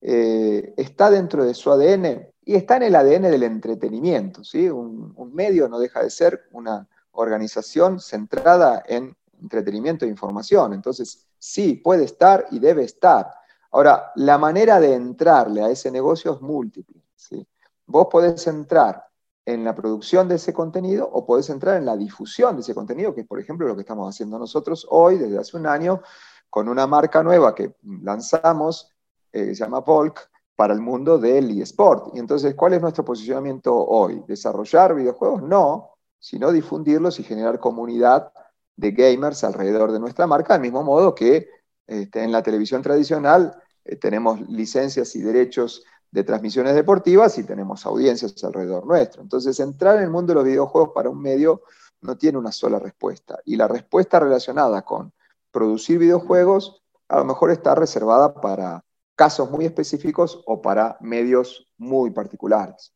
[0.00, 4.44] Eh, está dentro de su ADN y está en el ADN del entretenimiento.
[4.44, 4.68] ¿sí?
[4.68, 10.72] Un, medio no deja de ser una organización centrada en entretenimiento e información.
[10.72, 13.30] Entonces, sí, puede estar y debe estar.
[13.72, 17.02] Ahora, la manera de entrarle a ese negocio es múltiple.
[17.14, 17.46] ¿sí?
[17.86, 19.04] Vos podés entrar
[19.46, 23.14] en la producción de ese contenido o podés entrar en la difusión de ese contenido,
[23.14, 26.02] que es, por ejemplo, lo que estamos haciendo nosotros hoy, desde hace un año,
[26.48, 28.92] con una marca nueva que lanzamos,
[29.32, 32.14] eh, se llama Volk, para el mundo del eSport.
[32.14, 34.22] Y entonces, ¿cuál es nuestro posicionamiento hoy?
[34.26, 35.42] ¿Desarrollar videojuegos?
[35.42, 38.30] No, sino difundirlos y generar comunidad
[38.76, 41.48] de gamers alrededor de nuestra marca, del mismo modo que
[41.86, 43.54] este, en la televisión tradicional
[43.84, 49.22] eh, tenemos licencias y derechos de transmisiones deportivas y tenemos audiencias alrededor nuestro.
[49.22, 51.62] Entonces, entrar en el mundo de los videojuegos para un medio
[52.00, 53.38] no tiene una sola respuesta.
[53.44, 55.12] Y la respuesta relacionada con
[55.50, 58.84] producir videojuegos a lo mejor está reservada para
[59.16, 62.92] casos muy específicos o para medios muy particulares.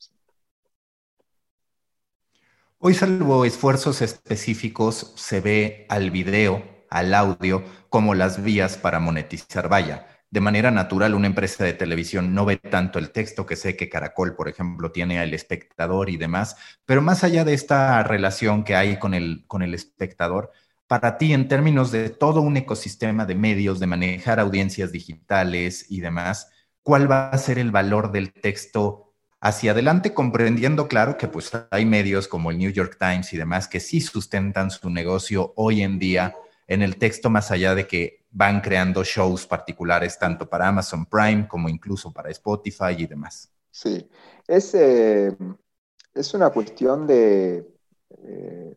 [2.86, 9.70] Hoy, salvo esfuerzos específicos, se ve al video, al audio, como las vías para monetizar.
[9.70, 13.74] Vaya, de manera natural, una empresa de televisión no ve tanto el texto que sé
[13.74, 18.64] que Caracol, por ejemplo, tiene al espectador y demás, pero más allá de esta relación
[18.64, 20.52] que hay con el, con el espectador,
[20.86, 26.02] para ti en términos de todo un ecosistema de medios, de manejar audiencias digitales y
[26.02, 26.50] demás,
[26.82, 29.03] ¿cuál va a ser el valor del texto
[29.44, 33.68] hacia adelante, comprendiendo, claro, que pues hay medios como el New York Times y demás
[33.68, 36.34] que sí sustentan su negocio hoy en día
[36.66, 41.46] en el texto, más allá de que van creando shows particulares tanto para Amazon Prime
[41.46, 43.52] como incluso para Spotify y demás.
[43.70, 44.08] Sí,
[44.48, 45.36] es, eh,
[46.14, 47.68] es una cuestión de,
[48.22, 48.74] eh,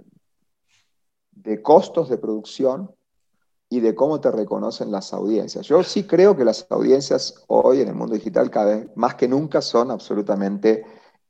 [1.32, 2.94] de costos de producción
[3.70, 5.66] y de cómo te reconocen las audiencias.
[5.66, 9.28] Yo sí creo que las audiencias hoy en el mundo digital cada vez más que
[9.28, 10.86] nunca son absolutamente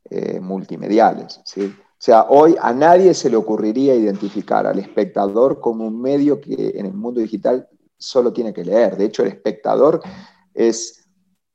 [0.08, 1.40] eh, multimediales.
[1.44, 1.74] ¿sí?
[1.98, 6.72] O sea, hoy a nadie se le ocurriría identificar al espectador como un medio que
[6.76, 8.96] en el mundo digital solo tiene que leer.
[8.96, 10.00] De hecho, el espectador
[10.54, 11.08] es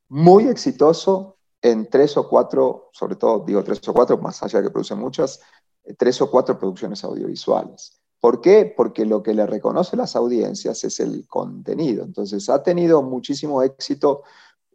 [0.09, 4.67] muy exitoso en tres o cuatro, sobre todo digo tres o cuatro, más allá de
[4.67, 5.39] que producen muchas,
[5.85, 8.02] eh, tres o cuatro producciones audiovisuales.
[8.23, 8.73] ¿Por qué?
[8.77, 12.05] Porque lo que le reconoce las audiencias es el contenido.
[12.05, 14.23] Entonces, ha tenido muchísimo éxito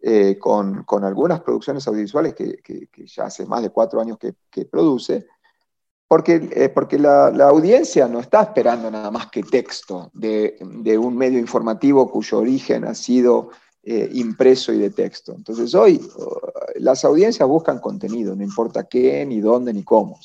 [0.03, 5.27] eh, con, algunas producciones audiovisuales que, ya hace más de cuatro años que produce,
[6.09, 10.57] porque, eh, porque la, audiencia no está esperando nada más que texto de,
[10.99, 13.51] un medio informativo cuyo origen ha sido
[13.83, 15.35] eh, impreso y de texto.
[15.37, 20.19] Entonces hoy uh, las audiencias buscan contenido, no importa qué, ni dónde, ni cómo.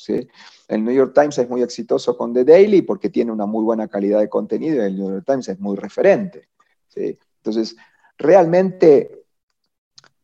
[0.68, 3.88] El New York Times es muy exitoso con The Daily porque tiene una muy buena
[3.88, 6.48] calidad de contenido y el New York Times es muy referente.
[6.94, 7.76] Entonces,
[8.16, 9.24] realmente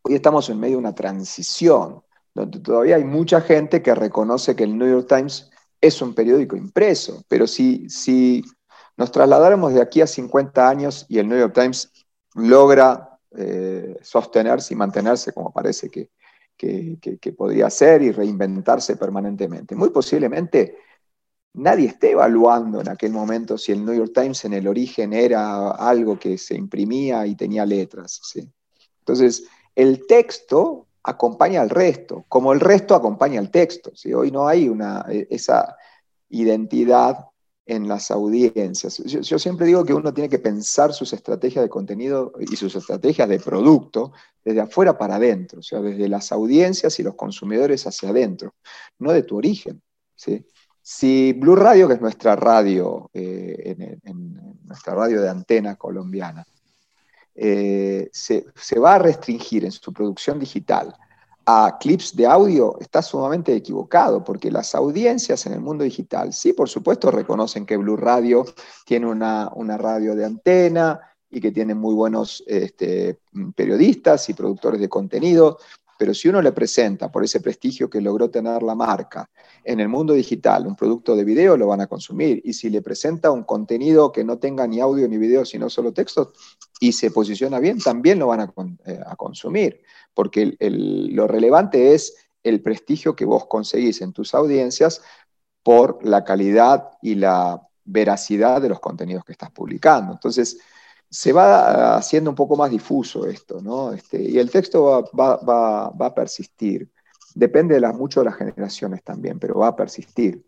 [0.03, 2.03] hoy estamos en medio de una transición
[2.35, 6.57] donde todavía hay mucha gente que reconoce que el New York Times es un periódico
[6.57, 8.45] impreso, pero si, si
[8.97, 11.91] nos trasladáramos de aquí a 50 años y el New York Times
[12.35, 16.11] logra eh, sostenerse y mantenerse como parece que,
[16.61, 20.77] que, podría ser y reinventarse permanentemente, muy posiblemente
[21.55, 25.71] nadie esté evaluando en aquel momento si el New York Times en el origen era
[25.71, 28.21] algo que se imprimía y tenía letras.
[29.01, 29.45] Entonces,
[29.75, 33.91] el texto acompaña al resto, como el resto acompaña al texto.
[33.95, 34.13] ¿sí?
[34.13, 35.77] Hoy no hay una, e, esa
[36.29, 37.30] identidad
[37.71, 38.99] en las audiencias.
[38.99, 43.29] Yo, siempre digo que uno tiene que pensar sus estrategias de contenido y sus estrategias
[43.29, 44.13] de producto
[44.45, 48.55] desde afuera para adentro, o sea, desde las audiencias y los consumidores hacia adentro,
[48.99, 49.81] no de tu origen.
[50.17, 50.45] ¿sí?
[50.83, 53.77] Si Blue Radio, que es nuestra radio, eh,
[54.65, 56.45] nuestra radio de antena colombiana,
[57.37, 58.45] eh, se,
[58.81, 60.93] va a restringir en su producción digital
[61.47, 66.53] a clips de audio, está sumamente equivocado, porque las audiencias en el mundo digital, sí,
[66.53, 68.45] por supuesto, reconocen que Blue Radio
[68.85, 73.21] tiene una, radio de antena y que tiene muy buenos este,
[73.55, 75.59] periodistas y productores de contenido,
[76.01, 79.29] pero si uno le presenta por ese prestigio que logró tener la marca
[79.63, 82.41] en el mundo digital un producto de video, lo van a consumir.
[82.43, 85.93] Y si le presenta un contenido que no tenga ni audio ni video, sino solo
[85.93, 86.33] texto,
[86.81, 88.53] y se posiciona bien, también lo van a,
[88.87, 89.83] eh, consumir.
[90.15, 95.03] Porque lo relevante es el prestigio que vos conseguís en tus audiencias
[95.63, 100.15] por la calidad y la veracidad de los contenidos que estás publicando.
[100.15, 100.61] Entonces,
[101.11, 103.93] se va haciendo un poco más difuso esto, ¿no?
[103.93, 106.89] Este, y el texto va, va a persistir.
[107.35, 110.45] Depende de mucho de las generaciones también, pero va a persistir.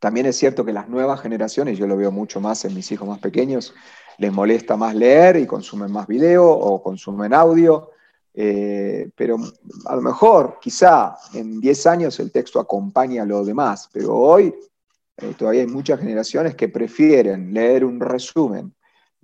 [0.00, 3.08] También es cierto que las nuevas generaciones, yo lo veo mucho más en mis hijos
[3.08, 3.72] más pequeños,
[4.18, 7.90] les molesta más leer y consumen más video o consumen audio,
[8.34, 9.38] eh, pero
[9.86, 14.54] a lo mejor, quizá en 10 años el texto acompaña a lo demás, pero hoy
[15.16, 18.74] eh, todavía hay muchas generaciones que prefieren leer un resumen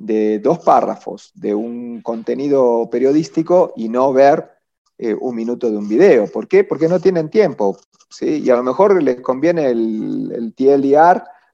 [0.01, 4.51] de dos párrafos de un contenido periodístico y no ver
[4.97, 6.27] eh, un minuto de un video.
[6.27, 6.65] ¿Por qué?
[6.65, 7.77] Porque no tienen tiempo.
[8.09, 8.43] ¿sí?
[8.43, 10.81] Y a lo mejor les conviene el, el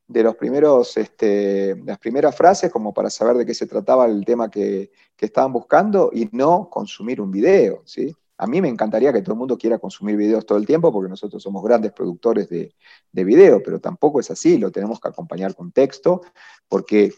[0.07, 4.25] de, los primeros, este, las primeras frases como para saber de qué se trataba el
[4.25, 7.83] tema que, estaban buscando y no consumir un video.
[7.85, 8.15] ¿sí?
[8.39, 11.11] A mí me encantaría que todo el mundo quiera consumir videos todo el tiempo porque
[11.11, 12.73] nosotros somos grandes productores de,
[13.11, 16.21] de video, pero tampoco es así, lo tenemos que acompañar con texto
[16.69, 17.13] porque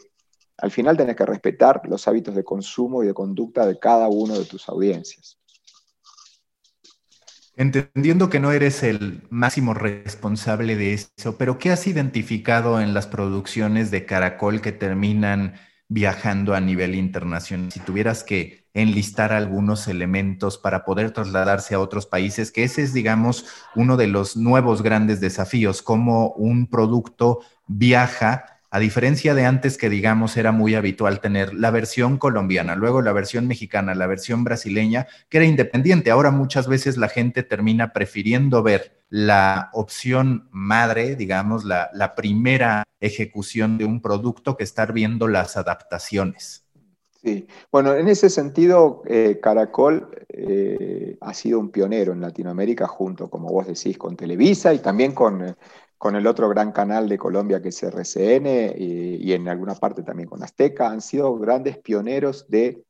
[0.59, 4.39] al final tenés que respetar los hábitos de consumo y de conducta de cada uno
[4.39, 5.39] de tus audiencias.
[7.57, 13.09] Entendiendo que no eres el máximo responsable de eso, pero ¿qué has identificado en las
[13.09, 15.55] producciones de Caracol que terminan
[15.89, 17.73] viajando a nivel internacional?
[17.73, 22.93] Si tuvieras que enlistar algunos elementos para poder trasladarse a otros países, que ese es,
[22.93, 29.79] digamos, uno de los nuevos grandes desafíos, cómo un producto viaja a diferencia de antes
[29.79, 34.45] que digamos era muy habitual tener la versión colombiana, luego la versión mexicana, la versión
[34.45, 36.11] brasileña, que era independiente.
[36.11, 43.79] Ahora muchas veces la gente termina prefiriendo ver la opción madre, digamos, la, primera ejecución
[43.79, 46.64] de un producto que estar viendo las adaptaciones.
[47.23, 53.29] Sí, bueno, en ese sentido, eh, Caracol eh, ha sido un pionero en Latinoamérica junto,
[53.29, 55.55] como vos decís, con Televisa y también con, eh,
[55.99, 60.28] con el otro gran canal de Colombia que es RCN y, en alguna parte también
[60.28, 62.84] con Azteca, han sido grandes pioneros de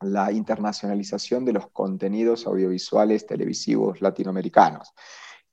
[0.00, 4.92] la internacionalización de los contenidos audiovisuales televisivos latinoamericanos.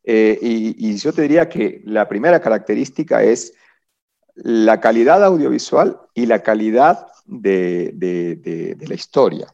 [0.03, 3.53] Eh, y, yo te diría que la primera característica es
[4.35, 9.47] la calidad audiovisual y la calidad de, la historia.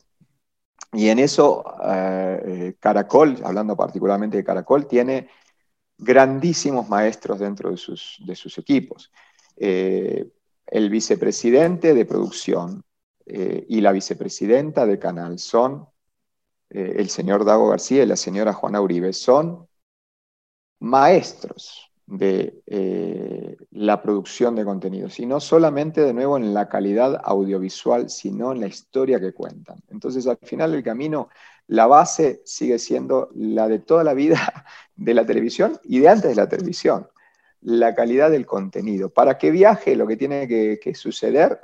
[0.94, 5.28] Y en eso eh, eh, Caracol, hablando particularmente de Caracol, tiene
[5.98, 9.12] grandísimos maestros dentro de sus, de sus equipos.
[9.58, 10.30] Eh,
[10.68, 12.84] el vicepresidente de producción
[13.26, 15.88] eh, y la vicepresidenta de canal son
[16.70, 19.68] eh, el señor Dago García y la señora Juana Uribe, son
[20.80, 22.62] maestros de
[23.72, 28.60] la producción de contenidos, y no solamente de nuevo en la calidad audiovisual, sino en
[28.60, 29.82] la historia que cuentan.
[29.90, 31.30] Entonces, al final el camino
[31.68, 36.30] la base sigue siendo la de toda la vida de la televisión y de antes
[36.30, 37.08] de la televisión,
[37.62, 39.10] la calidad del contenido.
[39.10, 41.60] Para que viaje lo que tiene que, suceder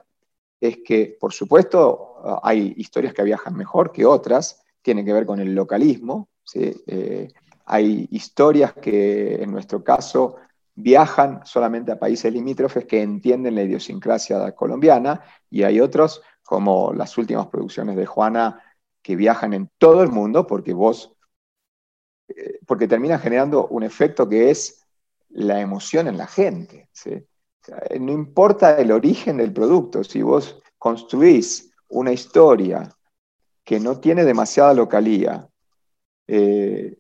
[0.59, 5.39] es que, por supuesto, hay historias que viajan mejor que otras, tienen que ver con
[5.39, 7.27] el localismo, eh,
[7.65, 10.37] hay historias que en nuestro caso
[10.75, 17.17] viajan solamente a países limítrofes que entienden la idiosincrasia colombiana y hay otros, como las
[17.17, 18.61] últimas producciones de Juana,
[19.01, 21.13] que viajan en todo el mundo porque vos,
[22.27, 24.85] eh, porque termina generando un efecto que es
[25.29, 26.89] la emoción en la gente.
[27.99, 32.89] no importa el origen del producto, si vos construís una historia
[33.63, 35.47] que no tiene demasiada localía
[36.27, 36.97] eh,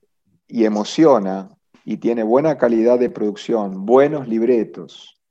[0.47, 1.49] y emociona
[1.83, 5.21] y tiene buena calidad de producción, buenos libretos,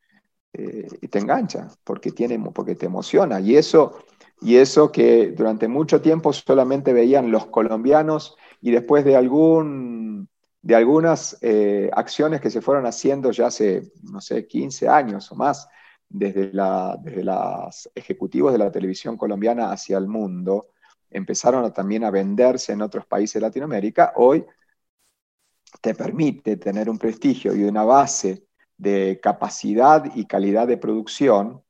[0.52, 3.40] eh, y te engancha porque, tiene, porque te emociona.
[3.40, 4.04] Y eso
[4.41, 10.28] y eso que durante mucho tiempo solamente veían los colombianos y después de, algún,
[10.62, 15.34] de algunas eh, acciones que se fueron haciendo ya hace, no sé, 15 años o
[15.34, 15.68] más,
[16.09, 20.68] desde, la, desde los ejecutivos de la televisión colombiana hacia el mundo,
[21.11, 24.45] empezaron también a venderse en otros países de Latinoamérica, hoy
[25.80, 31.62] te permite tener un prestigio y una base de capacidad y calidad de producción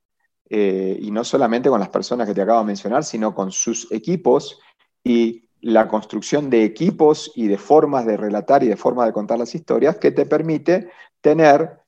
[0.53, 3.91] eh, y no solamente con las personas que te acabo de mencionar, sino con sus
[3.93, 4.59] equipos
[5.05, 9.39] y la construcción de equipos y de formas de relatar y de formas de contar
[9.39, 10.91] las historias que te permite
[11.21, 11.79] tener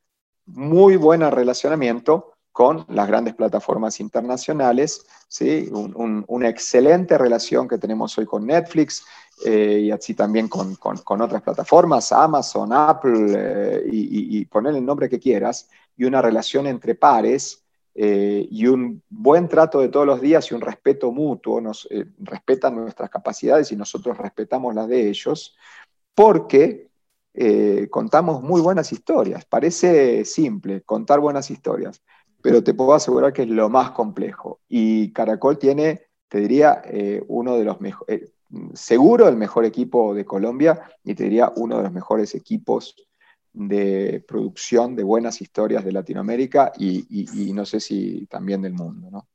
[0.46, 5.68] muy buen relacionamiento con las grandes plataformas internacionales, ¿sí?
[5.72, 9.04] una excelente relación que tenemos hoy con Netflix
[9.44, 10.76] eh, y así también con,
[11.20, 16.66] otras plataformas, Amazon, Apple, eh, y, y poner el nombre que quieras, y una relación
[16.66, 17.61] entre pares
[17.94, 22.06] eh, y un buen trato de todos los días y un respeto mutuo, nos eh,
[22.18, 25.56] respetan nuestras capacidades y nosotros respetamos las de ellos,
[26.14, 26.88] porque
[27.34, 29.44] eh, contamos muy buenas historias.
[29.44, 32.02] Parece simple contar buenas historias,
[32.40, 34.60] pero te puedo asegurar que es lo más complejo.
[34.68, 36.82] Y Caracol tiene, te diría,
[37.28, 38.32] uno de los mejores,
[38.74, 42.96] seguro el mejor equipo de Colombia y te diría uno de los mejores equipos
[43.52, 49.28] de producción de buenas historias de Latinoamérica y, no sé si también del mundo, ¿no?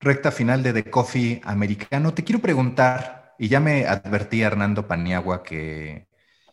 [0.00, 2.14] Recta final de The Coffee americano.
[2.14, 6.06] Te quiero preguntar, y ya me advertí Hernando Paniagua que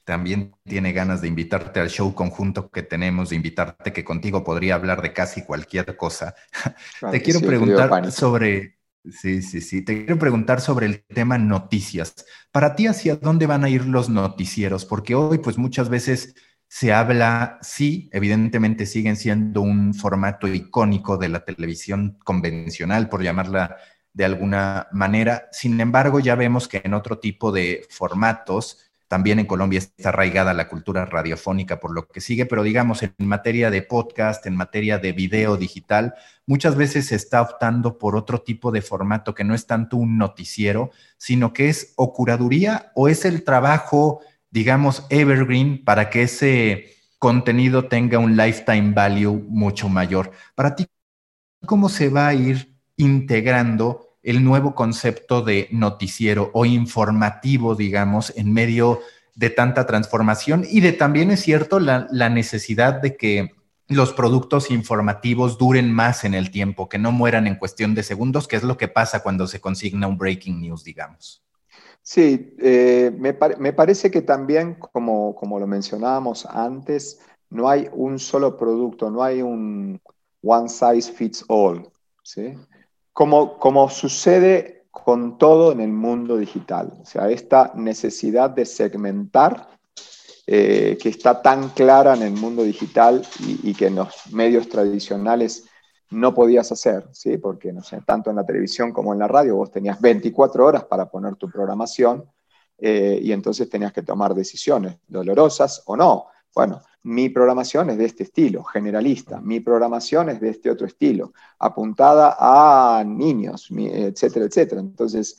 [0.03, 4.76] también tiene ganas de invitarte al show conjunto que tenemos, de invitarte que contigo podría
[4.76, 6.36] hablar de casi cualquier cosa.
[7.12, 8.78] Te quiero preguntar sobre
[9.12, 9.84] Sí, sí, sí.
[9.84, 12.16] Te quiero preguntar sobre el tema noticias.
[12.51, 14.86] Para ti, ¿hacia dónde van a ir los noticieros?
[14.86, 16.34] Porque hoy, pues muchas veces
[16.68, 23.78] se habla, sí, evidentemente siguen siendo un formato icónico de la televisión convencional, por llamarla
[24.14, 25.49] de alguna manera.
[25.51, 30.53] Sin embargo, ya vemos que en otro tipo de formatos, también en Colombia está arraigada
[30.53, 34.97] la cultura radiofónica por lo que sigue, pero digamos en materia de podcast, en materia
[34.97, 39.53] de video digital, muchas veces se está optando por otro tipo de formato que no
[39.53, 45.84] es tanto un noticiero, sino que es o curaduría o es el trabajo, digamos, evergreen
[45.84, 50.32] para que ese contenido tenga un lifetime value mucho mayor.
[50.56, 50.88] Para ti,
[51.66, 58.51] ¿cómo se va a ir integrando el nuevo concepto de noticiero o informativo, digamos, en
[58.51, 58.99] medio
[59.36, 63.51] de tanta transformación y de también es cierto la, la necesidad de que
[63.88, 68.47] los productos informativos duren más en el tiempo, que no mueran en cuestión de segundos,
[68.47, 71.43] que es lo que pasa cuando se consigna un breaking news, digamos.
[72.01, 77.19] Sí, eh, me, parece que también, como, como lo mencionábamos antes,
[77.49, 79.99] no hay un solo producto, no hay un
[80.43, 81.88] one size fits all.
[82.23, 82.53] ¿sí?
[83.16, 86.91] Como, como sucede con todo en el mundo digital.
[87.01, 89.70] O sea, esta necesidad de segmentar
[90.45, 95.63] eh, que está tan clara en el mundo digital y, que en los medios tradicionales
[96.11, 97.38] no podías hacer, ¿sí?
[97.38, 100.84] porque no sé, tanto en la televisión como en la radio vos tenías 24 horas
[100.84, 102.26] para poner tu programación
[102.78, 106.28] eh, y entonces tenías que tomar decisiones, dolorosas o no.
[106.56, 111.34] Bueno, mi programación es de este estilo, generalista, mi programación es de este otro estilo,
[111.60, 114.80] apuntada a niños, etcétera, etcétera.
[114.80, 115.38] Entonces,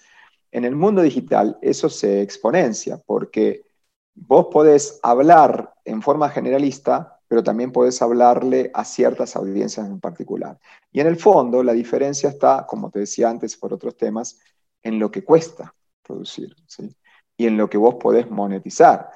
[0.53, 3.65] en el mundo digital eso se exponencia porque
[4.15, 10.59] vos podés hablar en forma generalista, pero también podés hablarle a ciertas audiencias en particular.
[10.93, 14.39] Y en el fondo, la diferencia está, como te decía antes por otros temas,
[14.83, 16.55] en lo que cuesta producir
[17.39, 19.11] y en lo que vos podés monetizar.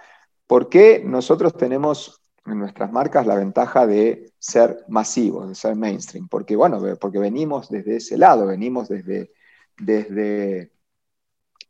[0.51, 6.27] ¿Por qué nosotros tenemos en nuestras marcas la ventaja de ser masivos, de ser mainstream?
[6.27, 9.31] Porque, bueno, porque venimos desde ese lado, venimos desde,
[9.79, 10.73] desde,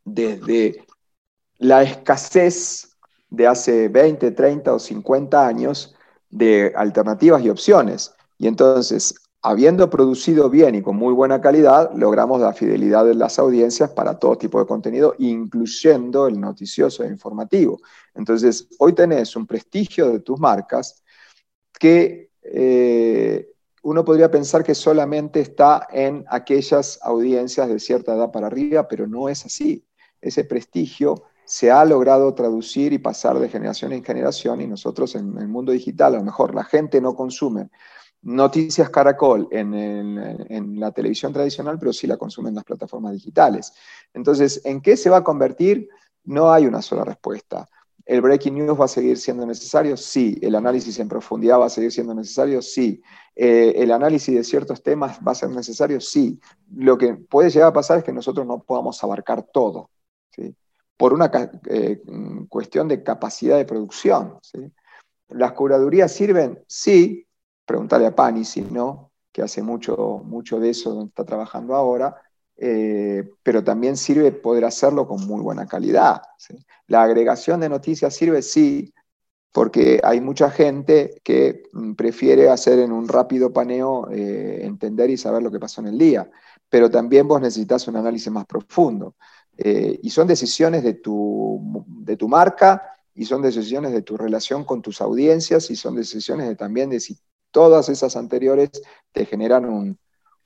[0.03, 0.87] desde
[1.59, 2.97] la escasez
[3.29, 5.95] de hace 20, 30 o 50 años
[6.31, 8.15] de alternativas y opciones.
[8.39, 13.39] Y entonces, habiendo producido bien y con muy buena calidad, logramos la fidelidad de las
[13.39, 17.81] audiencias para todo tipo de contenido, incluyendo el noticioso e informativo.
[18.15, 21.03] Entonces, hoy tenés un prestigio de tus marcas
[21.79, 23.49] que eh,
[23.83, 29.07] uno podría pensar que solamente está en aquellas audiencias de cierta edad para arriba, pero
[29.07, 29.87] no es así.
[30.21, 35.37] Ese prestigio se ha logrado traducir y pasar de generación en generación y nosotros en
[35.39, 37.71] el mundo digital, a lo mejor la gente no consume
[38.23, 43.73] noticias caracol en, la televisión tradicional, pero sí la consumen en las plataformas digitales.
[44.13, 45.89] Entonces, ¿en qué se va a convertir?
[46.25, 47.69] No hay una sola respuesta.
[48.05, 49.97] ¿El breaking news va a seguir siendo necesario?
[49.97, 50.39] Sí.
[50.43, 52.61] ¿El análisis en profundidad va a seguir siendo necesario?
[52.61, 53.03] Sí.
[53.37, 56.01] Eh, ¿El análisis de ciertos temas va a ser necesario?
[56.01, 56.41] Sí.
[56.75, 59.91] Lo que puede llegar a pasar es que nosotros no podamos abarcar todo.
[60.31, 60.55] ¿sí?
[61.01, 61.31] por una
[61.71, 62.03] eh,
[62.51, 64.39] cuestión de capacidad de producción.
[65.31, 66.63] ¿Las curadurías sirven?
[66.67, 67.27] Sí,
[67.71, 72.17] preguntarle a Pani si no, que hace mucho, mucho de eso donde está trabajando ahora,
[72.57, 76.21] eh, pero también sirve poder hacerlo con muy buena calidad.
[76.89, 78.93] La agregación de noticias sirve, sí,
[79.53, 85.17] porque hay mucha gente que mm, prefiere hacer en un rápido paneo, eh, entender y
[85.17, 86.29] saber lo que pasó en el día,
[86.69, 89.15] pero también vos necesitas un análisis más profundo.
[89.57, 92.83] Eh, y son decisiones de tu, de tu marca
[93.15, 96.99] y son decisiones de tu relación con tus audiencias y son decisiones de, también de
[96.99, 97.17] si
[97.51, 98.71] todas esas anteriores
[99.13, 99.99] te generan un,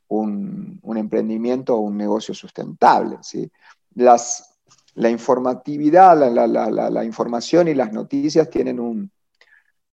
[0.09, 3.18] un, emprendimiento o un negocio sustentable.
[3.22, 3.50] ¿sí?
[3.94, 4.59] Las,
[4.94, 9.11] la informatividad, la, la, la, información y las noticias tienen un,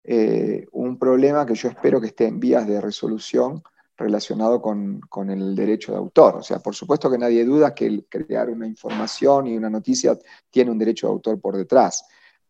[0.04, 3.62] eh, un problema que yo espero que esté en vías de resolución
[3.98, 6.36] relacionado con, el derecho de autor.
[6.36, 10.16] O sea, por supuesto que nadie duda que el crear una información y una noticia
[10.50, 12.04] tiene un derecho de autor por detrás,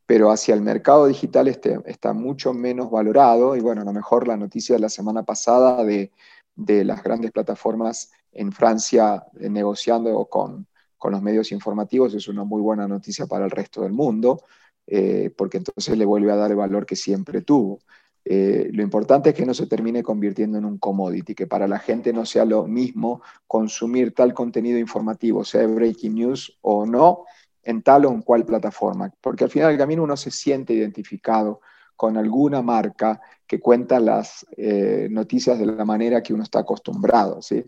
[0.09, 4.26] pero hacia el mercado digital este, está mucho menos valorado y bueno, a lo mejor
[4.26, 6.10] la noticia de la semana pasada de,
[6.56, 10.66] las grandes plataformas en Francia eh, negociando con,
[11.10, 14.44] los medios informativos es una muy buena noticia para el resto del mundo,
[14.86, 17.80] eh, porque entonces le vuelve a dar el valor que siempre tuvo.
[18.24, 21.80] Eh, lo importante es que no se termine convirtiendo en un commodity, que para la
[21.80, 27.24] gente no sea lo mismo consumir tal contenido informativo, sea breaking news o no,
[27.69, 31.61] en tal o en cual plataforma, porque al final del camino uno se siente identificado
[31.95, 37.43] con alguna marca que cuenta las eh, noticias de la manera que uno está acostumbrado.
[37.43, 37.62] ¿sí?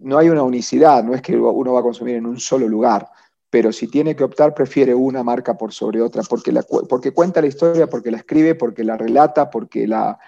[0.00, 3.08] No hay una unicidad, no es que uno va a consumir en un solo lugar,
[3.48, 6.52] pero si tiene que optar, prefiere una marca por sobre otra, porque,
[6.86, 10.18] porque cuenta la historia, porque la escribe, porque la relata, porque la,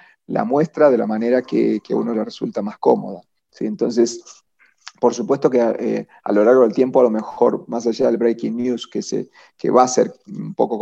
[0.47, 3.21] muestra de la manera que, a uno le resulta más cómoda.
[3.51, 3.67] ¿sí?
[3.67, 4.43] Entonces,
[5.01, 8.16] por supuesto que eh, a lo largo del tiempo, a lo mejor, más allá del
[8.16, 10.79] breaking news, que, se, que va a ser un poco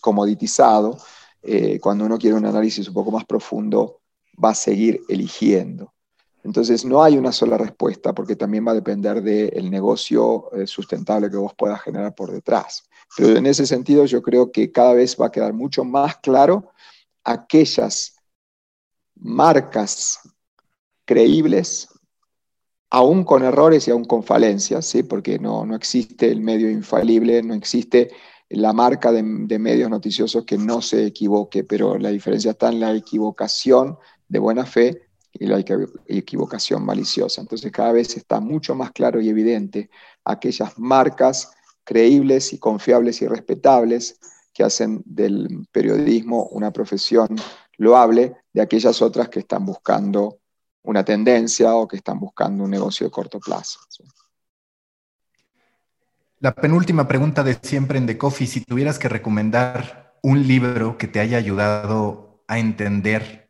[0.00, 0.98] comoditizado,
[1.42, 4.00] eh, cuando uno quiere un análisis un poco más profundo,
[4.42, 5.92] va a seguir eligiendo.
[6.42, 11.28] Entonces, no hay una sola respuesta porque también va a depender del negocio eh, sustentable
[11.28, 12.84] que vos puedas generar por detrás.
[13.16, 16.70] Pero en ese sentido, yo creo que cada vez va a quedar mucho más claro
[17.24, 18.16] aquellas
[19.16, 20.20] marcas
[21.04, 21.88] creíbles
[22.90, 25.02] aún con errores y aún con falencias, ¿sí?
[25.02, 28.10] porque no, no existe el medio infalible, no existe
[28.48, 32.94] la marca de, medios noticiosos que no se equivoque, pero la diferencia está en la
[32.94, 33.98] equivocación
[34.28, 35.62] de buena fe y la
[36.06, 37.40] equivocación maliciosa.
[37.40, 39.90] Entonces cada vez está mucho más claro y evidente
[40.24, 41.50] aquellas marcas
[41.84, 44.18] creíbles y confiables y respetables
[44.52, 47.28] que hacen del periodismo una profesión
[47.76, 50.38] loable de aquellas otras que están buscando
[50.86, 53.80] una tendencia o que están buscando un negocio de corto plazo.
[56.40, 61.08] La penúltima pregunta de siempre en The Coffee, si tuvieras que recomendar un libro que
[61.08, 63.48] te haya ayudado a entender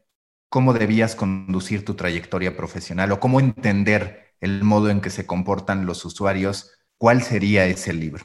[0.49, 5.87] cómo debías conducir tu trayectoria profesional o cómo entender el modo en que se comportan
[5.87, 8.25] los usuarios, ¿cuál sería ese libro?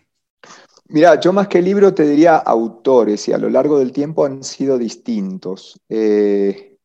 [0.87, 4.43] Mira, yo más que libro te diría autores y a lo largo del tiempo han
[4.43, 5.79] sido distintos.
[5.87, 6.77] Eh,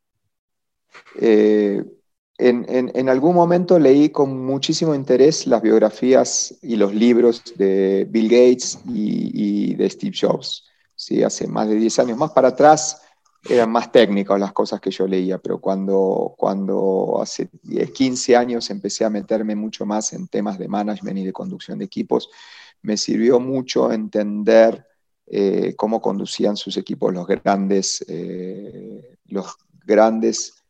[1.21, 1.85] eh,
[2.39, 8.79] en, algún momento leí con muchísimo interés las biografías y los libros de Bill Gates
[8.87, 10.65] y, de Steve Jobs.
[10.95, 11.23] ¿sí?
[11.23, 13.03] Hace más de 10 años, más para atrás,
[13.49, 17.49] eran más técnicas las cosas que yo leía, pero cuando, cuando hace
[17.95, 21.85] 15 años empecé a meterme mucho más en temas de management y de conducción de
[21.85, 22.29] equipos,
[22.83, 24.87] me sirvió mucho entender
[25.27, 30.66] eh, cómo conducían sus equipos los grandes, eh, los grandes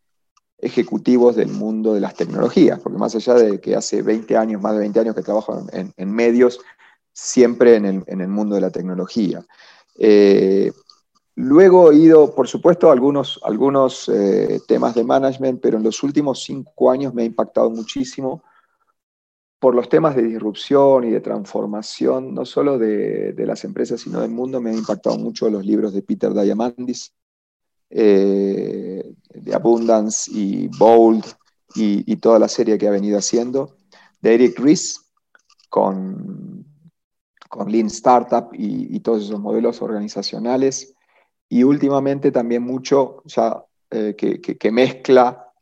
[0.59, 4.73] ejecutivos del mundo de las tecnologías, porque más allá de que hace 20 años, más
[4.73, 6.61] de 20 años que trabajo en, medios,
[7.13, 9.45] siempre en el, mundo de la tecnología.
[9.99, 10.73] Eh,
[11.35, 16.43] luego he ido, por supuesto, a algunos, eh, temas de management, pero en los últimos
[16.43, 18.43] cinco años me ha impactado muchísimo
[19.59, 24.21] por los temas de disrupción y de transformación, no solo de, de las empresas, sino
[24.21, 27.13] del mundo, me han impactado mucho los libros de Peter Diamandis,
[27.91, 31.25] eh, de Abundance y Bold
[31.75, 33.77] y, toda la serie que ha venido haciendo,
[34.21, 35.13] de Eric Ries
[35.69, 36.65] con,
[37.49, 40.95] con Lean Startup y, todos esos modelos organizacionales,
[41.49, 45.53] y últimamente también mucho ya eh, que, mezcla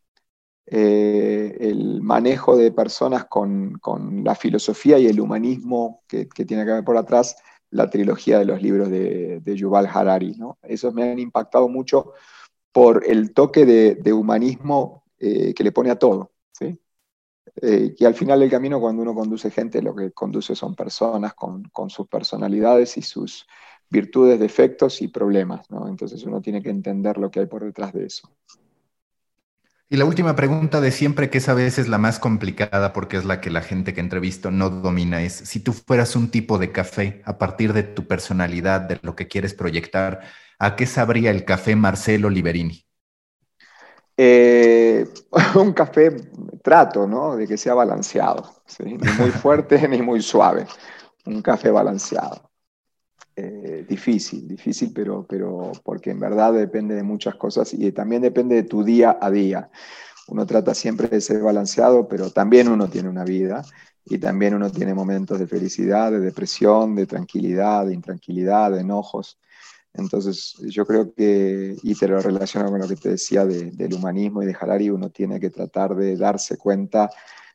[0.67, 3.81] eh, el manejo de personas con,
[4.25, 7.37] la filosofía y el humanismo que, tiene que ver por atrás
[7.75, 10.37] la trilogía de los libros de, Yuval Harari.
[10.63, 12.13] Esos me han impactado mucho
[12.71, 16.31] por el toque de, humanismo eh, que le pone a todo.
[16.53, 16.79] ¿sí?
[17.61, 21.35] Eh, y al final del camino, cuando uno conduce gente, lo que conduce son personas
[21.35, 23.45] con, sus personalidades y sus
[23.91, 25.67] virtudes, defectos y problemas.
[25.89, 28.31] Entonces uno tiene que entender lo que hay por detrás de eso.
[29.91, 33.25] Y la última pregunta de siempre, que es a veces la más complicada porque es
[33.25, 36.73] la que la gente que entrevisto no domina, es si tú fueras un tipo de
[36.73, 40.23] café a partir de tu personalidad, de lo que quieres proyectar,
[40.59, 42.87] ¿a qué sabría el café Marcelo Liberini?
[44.17, 45.07] Eh,
[45.55, 46.17] un café
[46.63, 47.37] trato, ¿no?
[47.37, 50.67] De que sea balanceado, ni muy fuerte ni muy suave.
[51.27, 52.51] Un café balanceado.
[53.37, 58.55] Eh, difícil, difícil, pero, pero porque en verdad depende de muchas cosas y también depende
[58.55, 59.71] de tu día a día.
[60.29, 63.63] Uno trata siempre de ser balanceado, pero también uno tiene una vida
[64.05, 69.39] y también uno tiene momentos de felicidad, de depresión, de tranquilidad, de intranquilidad, de enojos.
[69.93, 74.43] Entonces, yo creo que, y te lo relaciono con lo que te decía del humanismo
[74.43, 77.11] y de Harari, uno tiene que tratar de darse cuenta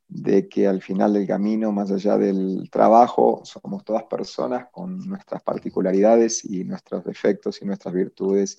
[0.09, 5.43] de que al final del camino, más allá del trabajo, somos todas personas con nuestras
[5.43, 8.57] particularidades y nuestros defectos y nuestras virtudes,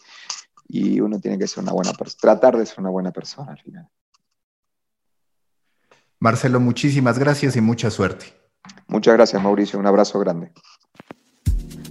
[0.69, 3.89] y uno tiene que ser una buena tratar de ser una buena persona al final.
[6.21, 8.27] Marcelo, muchísimas gracias y mucha suerte.
[8.87, 9.79] Muchas gracias, Mauricio.
[9.79, 10.53] Un abrazo grande.